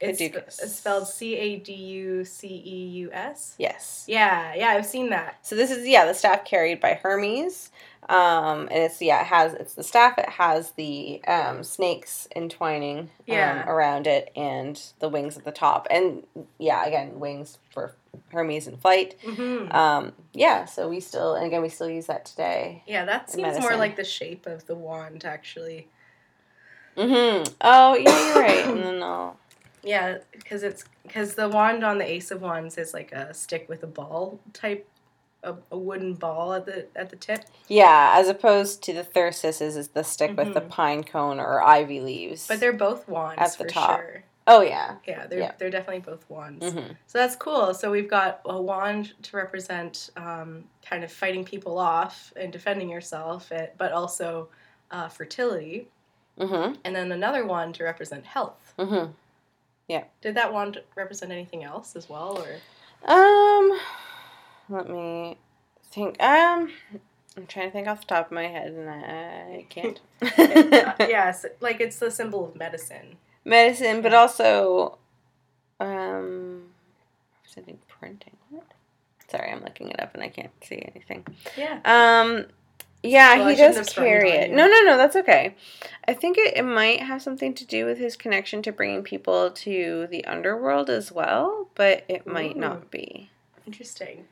It's, 0.00 0.72
spelled 0.72 1.08
C 1.08 1.36
A 1.36 1.56
D 1.58 1.72
U 1.72 2.24
C 2.24 2.46
E 2.46 2.86
U 2.86 3.10
S. 3.12 3.54
Yes. 3.58 4.04
Yeah, 4.06 4.54
yeah, 4.54 4.68
I've 4.68 4.86
seen 4.86 5.10
that. 5.10 5.44
So 5.44 5.56
this 5.56 5.70
is 5.70 5.86
yeah 5.86 6.04
the 6.04 6.14
staff 6.14 6.44
carried 6.44 6.80
by 6.80 6.94
Hermes, 6.94 7.72
um, 8.08 8.68
and 8.70 8.84
it's 8.84 9.02
yeah 9.02 9.22
it 9.22 9.26
has 9.26 9.54
it's 9.54 9.74
the 9.74 9.82
staff. 9.82 10.16
It 10.16 10.28
has 10.28 10.70
the 10.72 11.20
um, 11.26 11.64
snakes 11.64 12.28
entwining 12.36 13.10
um, 13.28 13.68
around 13.68 14.06
it 14.06 14.30
and 14.36 14.80
the 15.00 15.08
wings 15.08 15.36
at 15.36 15.44
the 15.44 15.52
top, 15.52 15.88
and 15.90 16.24
yeah 16.58 16.84
again 16.86 17.18
wings 17.18 17.58
for 17.70 17.96
Hermes 18.30 18.68
in 18.68 18.76
flight. 18.76 19.16
hmm 19.24 19.66
Um, 19.72 20.12
yeah, 20.32 20.64
so 20.64 20.88
we 20.88 21.00
still 21.00 21.34
and 21.34 21.44
again 21.44 21.60
we 21.60 21.68
still 21.70 21.90
use 21.90 22.06
that 22.06 22.24
today. 22.24 22.84
Yeah, 22.86 23.04
that 23.04 23.30
seems 23.30 23.58
more 23.58 23.76
like 23.76 23.96
the 23.96 24.04
shape 24.04 24.46
of 24.46 24.66
the 24.66 24.76
wand, 24.76 25.24
actually. 25.24 25.88
Mm-hmm. 26.96 27.52
Oh 27.60 27.96
yeah, 27.96 28.26
you're 28.28 28.42
right. 28.42 28.66
and 28.68 28.82
then 28.82 29.02
I'll 29.02 29.38
Yeah, 29.82 30.18
because 30.32 30.62
it's 30.62 30.84
because 31.02 31.34
the 31.34 31.48
wand 31.48 31.84
on 31.84 31.98
the 31.98 32.10
Ace 32.10 32.30
of 32.30 32.42
Wands 32.42 32.78
is 32.78 32.92
like 32.94 33.12
a 33.12 33.32
stick 33.34 33.68
with 33.68 33.82
a 33.82 33.86
ball 33.86 34.40
type 34.52 34.86
a, 35.44 35.54
a 35.70 35.78
wooden 35.78 36.14
ball 36.14 36.52
at 36.54 36.66
the 36.66 36.86
at 36.96 37.10
the 37.10 37.16
tip. 37.16 37.44
Yeah, 37.68 38.14
as 38.16 38.28
opposed 38.28 38.82
to 38.84 38.92
the 38.92 39.04
thyrsus 39.04 39.60
is, 39.60 39.76
is 39.76 39.88
the 39.88 40.02
stick 40.02 40.36
with 40.36 40.52
the 40.54 40.60
Mhm. 40.62 40.68
pine 40.68 41.04
cone 41.04 41.38
or 41.38 41.62
ivy 41.62 42.00
leaves. 42.00 42.46
But 42.48 42.60
they're 42.60 42.72
both 42.72 43.06
wands 43.08 43.40
At 43.40 43.52
the 43.58 43.64
for 43.64 43.70
top. 43.70 43.98
sure. 44.00 44.24
oh 44.48 44.62
yeah. 44.62 44.96
Yeah, 45.06 45.26
they're 45.26 45.38
Yeah. 45.40 45.52
they're 45.58 45.70
definitely 45.70 46.00
both 46.00 46.28
wands. 46.28 46.72
hmm 46.72 46.78
So 47.06 47.18
that's 47.18 47.36
cool. 47.36 47.72
So 47.74 47.90
we've 47.90 48.10
got 48.10 48.40
a 48.46 48.60
wand 48.60 49.12
to 49.24 49.36
represent 49.36 50.10
um, 50.16 50.64
kind 50.84 51.04
of 51.04 51.12
fighting 51.12 51.44
people 51.44 51.78
off 51.78 52.32
and 52.34 52.52
defending 52.52 52.88
yourself, 52.90 53.52
eh, 53.52 53.66
but 53.78 53.92
also 53.92 54.48
uh, 54.90 55.08
fertility, 55.08 55.86
hmm 56.38 56.72
and 56.84 56.96
then 56.96 57.12
another 57.12 57.44
wand 57.46 57.74
to 57.76 57.84
represent 57.84 58.24
health. 58.26 58.74
Hmm 59.88 59.98
Did 60.20 60.34
that 60.34 60.52
wand 60.52 60.80
represent 60.96 61.32
anything 61.32 61.64
else 61.64 61.96
as 61.96 62.08
well, 62.08 62.38
or 62.38 63.10
Um, 63.10 63.78
let 64.68 64.88
me 64.88 65.38
think. 65.82 66.20
Um, 66.22 66.70
I'm 67.36 67.46
trying 67.46 67.66
to 67.68 67.72
think 67.72 67.86
off 67.86 68.00
the 68.00 68.06
top 68.06 68.26
of 68.26 68.32
my 68.32 68.46
head, 68.46 68.72
and 68.72 68.90
I, 68.90 68.94
I 69.58 69.66
can't. 69.68 70.00
yes, 71.00 71.46
like 71.60 71.80
it's 71.80 71.98
the 71.98 72.10
symbol 72.10 72.44
of 72.44 72.56
medicine. 72.56 73.16
Medicine, 73.44 74.02
but 74.02 74.12
also, 74.12 74.98
um, 75.80 76.64
representing 77.36 77.78
printing. 77.86 78.36
What? 78.50 78.66
Sorry, 79.30 79.50
I'm 79.50 79.62
looking 79.62 79.88
it 79.90 80.00
up 80.00 80.14
and 80.14 80.22
I 80.22 80.28
can't 80.28 80.50
see 80.64 80.82
anything. 80.94 81.24
Yeah. 81.56 81.80
Um, 81.84 82.46
yeah, 83.02 83.38
Well, 83.38 83.48
he 83.48 83.56
does 83.56 83.90
carry 83.90 84.30
it. 84.30 84.50
No, 84.50 84.66
no, 84.66 84.80
no, 84.82 84.96
that's 84.96 85.16
okay. 85.16 85.54
I 86.06 86.14
think 86.14 86.36
it, 86.38 86.56
it 86.56 86.64
might 86.64 87.00
have 87.00 87.22
something 87.22 87.54
to 87.54 87.66
do 87.66 87.84
with 87.84 87.98
his 87.98 88.16
connection 88.16 88.62
to 88.62 88.72
bringing 88.72 89.02
people 89.02 89.50
to 89.50 90.08
the 90.10 90.24
underworld 90.24 90.90
as 90.90 91.12
well, 91.12 91.68
but 91.74 92.04
it 92.08 92.26
might 92.26 92.56
Ooh. 92.56 92.60
not 92.60 92.90
be. 92.90 93.30
Interesting. 93.66 94.24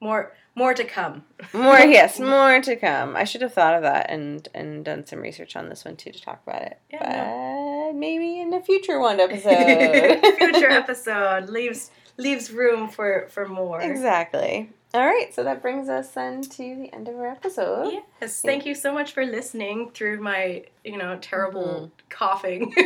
More 0.00 0.34
more 0.54 0.72
to 0.72 0.84
come. 0.84 1.24
More, 1.52 1.78
yes, 1.78 2.18
more 2.18 2.60
to 2.60 2.76
come. 2.76 3.14
I 3.14 3.24
should 3.24 3.42
have 3.42 3.52
thought 3.52 3.74
of 3.74 3.82
that 3.82 4.10
and 4.10 4.46
and 4.54 4.84
done 4.84 5.06
some 5.06 5.20
research 5.20 5.56
on 5.56 5.68
this 5.68 5.84
one 5.84 5.96
too 5.96 6.12
to 6.12 6.20
talk 6.20 6.42
about 6.46 6.62
it. 6.62 6.78
Yeah, 6.92 7.88
but 7.90 7.94
maybe 7.96 8.40
in 8.40 8.52
a 8.52 8.62
future 8.62 9.00
one 9.00 9.20
episode. 9.20 10.20
Future 10.36 10.70
episode 10.70 11.48
leaves 11.48 11.90
leaves 12.16 12.50
room 12.50 12.88
for 12.88 13.26
for 13.30 13.48
more. 13.48 13.80
Exactly. 13.80 14.70
All 14.94 15.04
right, 15.04 15.34
so 15.34 15.44
that 15.44 15.60
brings 15.60 15.88
us 15.88 16.10
then 16.12 16.40
to 16.42 16.56
the 16.76 16.90
end 16.94 17.08
of 17.08 17.16
our 17.16 17.26
episode. 17.28 17.92
Yes, 18.20 18.40
thank 18.40 18.64
you 18.64 18.74
so 18.74 18.92
much 18.94 19.12
for 19.12 19.26
listening 19.26 19.90
through 19.92 20.20
my, 20.20 20.64
you 20.84 20.96
know, 20.96 21.18
terrible 21.20 21.64
Mm-hmm. 21.66 22.06
coughing. 22.08 22.74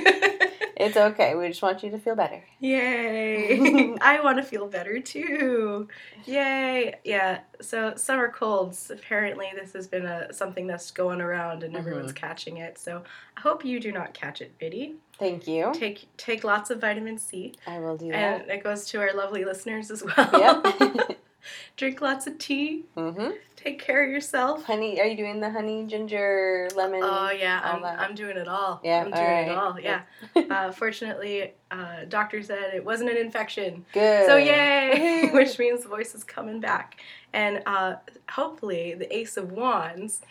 It's 0.82 0.96
okay. 0.96 1.34
We 1.34 1.46
just 1.48 1.60
want 1.60 1.82
you 1.82 1.90
to 1.90 1.98
feel 1.98 2.16
better. 2.16 2.42
Yay! 2.58 3.94
I 4.00 4.18
want 4.22 4.38
to 4.38 4.42
feel 4.42 4.66
better 4.66 4.98
too. 4.98 5.88
Yay! 6.24 6.94
Yeah. 7.04 7.40
So 7.60 7.96
summer 7.96 8.30
colds. 8.30 8.90
Apparently, 8.90 9.48
this 9.54 9.74
has 9.74 9.86
been 9.86 10.06
a 10.06 10.32
something 10.32 10.66
that's 10.66 10.90
going 10.90 11.20
around 11.20 11.64
and 11.64 11.76
everyone's 11.76 12.12
Mm-hmm. 12.12 12.26
catching 12.26 12.56
it. 12.56 12.78
So 12.78 13.02
I 13.36 13.40
hope 13.42 13.62
you 13.62 13.78
do 13.78 13.92
not 13.92 14.14
catch 14.14 14.40
it, 14.40 14.58
Biddy. 14.58 14.94
Thank 15.18 15.46
you. 15.46 15.70
Take 15.74 16.08
take 16.16 16.44
lots 16.44 16.70
of 16.70 16.80
vitamin 16.80 17.18
C, 17.18 17.52
I 17.66 17.78
will 17.78 17.98
do 17.98 18.06
and 18.06 18.40
that. 18.40 18.48
it 18.48 18.64
goes 18.64 18.86
to 18.86 19.00
our 19.00 19.12
lovely 19.12 19.44
listeners 19.44 19.90
as 19.90 20.02
well. 20.02 20.30
Yep. 20.32 21.18
Drink 21.76 22.00
lots 22.00 22.26
of 22.26 22.38
tea. 22.38 22.84
mm-hmm. 22.96 23.30
Take 23.56 23.78
care 23.78 24.02
of 24.04 24.10
yourself. 24.10 24.64
Honey, 24.64 24.98
are 25.00 25.06
you 25.06 25.16
doing 25.16 25.38
the 25.38 25.50
honey, 25.50 25.84
ginger, 25.86 26.66
lemon? 26.74 27.00
Oh 27.02 27.30
yeah, 27.30 27.60
I'm, 27.62 27.82
that. 27.82 28.00
I'm 28.00 28.14
doing 28.14 28.38
it 28.38 28.48
all. 28.48 28.80
Yeah, 28.82 29.00
I'm 29.04 29.10
doing 29.10 29.22
alright. 29.22 29.48
it 29.48 29.54
all. 29.54 29.78
Yeah. 29.78 30.02
uh, 30.50 30.72
fortunately, 30.72 31.52
uh, 31.70 32.04
doctor 32.08 32.42
said 32.42 32.72
it 32.74 32.82
wasn't 32.84 33.10
an 33.10 33.18
infection. 33.18 33.84
Good. 33.92 34.26
So 34.26 34.36
yay, 34.38 35.28
which 35.34 35.58
means 35.58 35.82
the 35.82 35.90
voice 35.90 36.14
is 36.14 36.24
coming 36.24 36.58
back, 36.60 37.00
and 37.34 37.62
uh, 37.66 37.96
hopefully 38.30 38.94
the 38.94 39.14
Ace 39.14 39.36
of 39.36 39.52
Wands, 39.52 40.22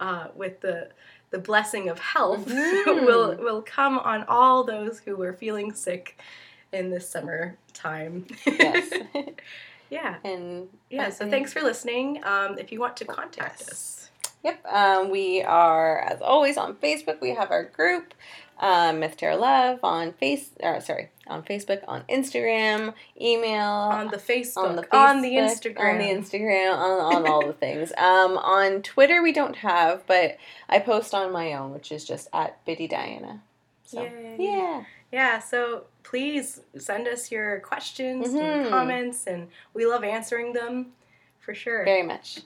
uh, 0.00 0.28
with 0.36 0.60
the 0.60 0.90
the 1.30 1.38
blessing 1.38 1.88
of 1.88 1.98
health, 1.98 2.46
Mhm. 2.46 3.04
will 3.04 3.36
will 3.38 3.60
come 3.62 3.98
on 3.98 4.22
all 4.28 4.62
those 4.62 5.00
who 5.00 5.16
were 5.16 5.32
feeling 5.32 5.72
sick 5.74 6.20
in 6.72 6.90
this 6.90 7.08
summer 7.08 7.58
time. 7.74 8.24
Yes. 8.46 8.88
Yeah, 9.90 10.16
and 10.24 10.68
yeah. 10.90 11.10
So 11.10 11.28
thanks 11.28 11.52
for 11.52 11.62
listening. 11.62 12.22
Um, 12.24 12.58
if 12.58 12.72
you 12.72 12.80
want 12.80 12.96
to 12.98 13.04
contact 13.04 13.62
us, 13.62 13.98
Yep. 14.44 14.66
Um, 14.66 15.10
we 15.10 15.42
are, 15.42 16.00
as 16.00 16.20
always, 16.20 16.56
on 16.56 16.74
Facebook. 16.76 17.20
We 17.20 17.34
have 17.34 17.50
our 17.50 17.64
group, 17.64 18.14
um, 18.60 19.00
Myth 19.00 19.16
Tarot 19.16 19.38
Love, 19.38 19.80
on 19.82 20.12
face. 20.12 20.50
Or 20.62 20.80
sorry, 20.80 21.08
on 21.26 21.42
Facebook, 21.42 21.82
on 21.88 22.04
Instagram, 22.08 22.94
email, 23.20 23.64
on 23.64 24.08
the 24.08 24.16
Facebook, 24.16 24.64
on 24.64 24.76
the 24.76 24.96
on 24.96 25.22
the 25.22 25.32
Instagram, 25.32 25.92
on 25.92 25.98
the 25.98 26.04
Instagram, 26.04 26.72
on, 26.72 27.16
on 27.16 27.28
all 27.28 27.46
the 27.46 27.52
things. 27.52 27.92
Um, 27.98 28.38
on 28.38 28.82
Twitter, 28.82 29.22
we 29.22 29.32
don't 29.32 29.56
have, 29.56 30.06
but 30.06 30.36
I 30.68 30.78
post 30.78 31.14
on 31.14 31.32
my 31.32 31.52
own, 31.52 31.72
which 31.72 31.90
is 31.90 32.04
just 32.04 32.28
at 32.32 32.64
Biddy 32.64 32.86
Diana. 32.86 33.42
So 33.84 34.02
Yay. 34.02 34.36
yeah, 34.38 34.84
Yeah, 35.10 35.38
so 35.38 35.84
please 36.02 36.60
send 36.76 37.08
us 37.08 37.30
your 37.30 37.60
questions 37.60 38.28
Mhm. 38.28 38.40
and 38.40 38.68
comments, 38.68 39.26
and 39.26 39.50
we 39.74 39.86
love 39.86 40.04
answering 40.04 40.52
them 40.52 40.92
for 41.40 41.54
sure. 41.54 41.84
very 41.84 42.02
much. 42.02 42.40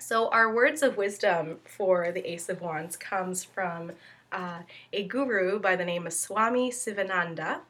So, 0.00 0.28
our 0.30 0.52
words 0.52 0.82
of 0.82 0.96
wisdom 0.96 1.60
for 1.64 2.10
the 2.10 2.28
Ace 2.28 2.48
of 2.48 2.60
Wands 2.60 2.96
comes 2.96 3.44
from 3.44 3.92
uh, 4.32 4.62
a 4.92 5.04
guru 5.04 5.60
by 5.60 5.76
the 5.76 5.84
name 5.84 6.06
of 6.08 6.12
Swami 6.12 6.70
Sivananda, 6.72 7.60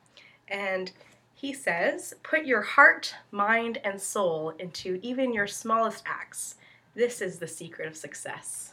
and 0.48 0.92
he 1.34 1.52
says, 1.52 2.14
Put 2.22 2.46
your 2.46 2.62
heart, 2.62 3.14
mind, 3.30 3.78
and 3.84 4.00
soul 4.00 4.50
into 4.58 4.98
even 5.02 5.34
your 5.34 5.46
smallest 5.46 6.02
acts. 6.06 6.54
This 6.94 7.20
is 7.20 7.38
the 7.38 7.48
secret 7.48 7.86
of 7.86 7.96
success. 7.96 8.72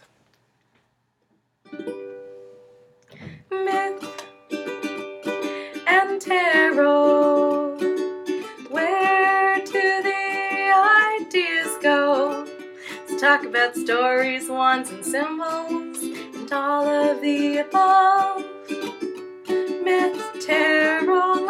Myth 3.50 4.21
tarot. 6.22 7.78
Where 8.70 9.58
do 9.66 10.04
the 10.04 11.20
ideas 11.20 11.78
go? 11.82 12.46
Let's 13.10 13.20
talk 13.20 13.44
about 13.44 13.76
stories, 13.76 14.48
wands, 14.48 14.92
and 14.92 15.04
symbols, 15.04 16.04
and 16.04 16.54
all 16.54 16.88
of 16.88 17.22
the 17.22 17.58
above. 17.58 18.46
Myth, 19.84 20.46
tarot. 20.46 21.41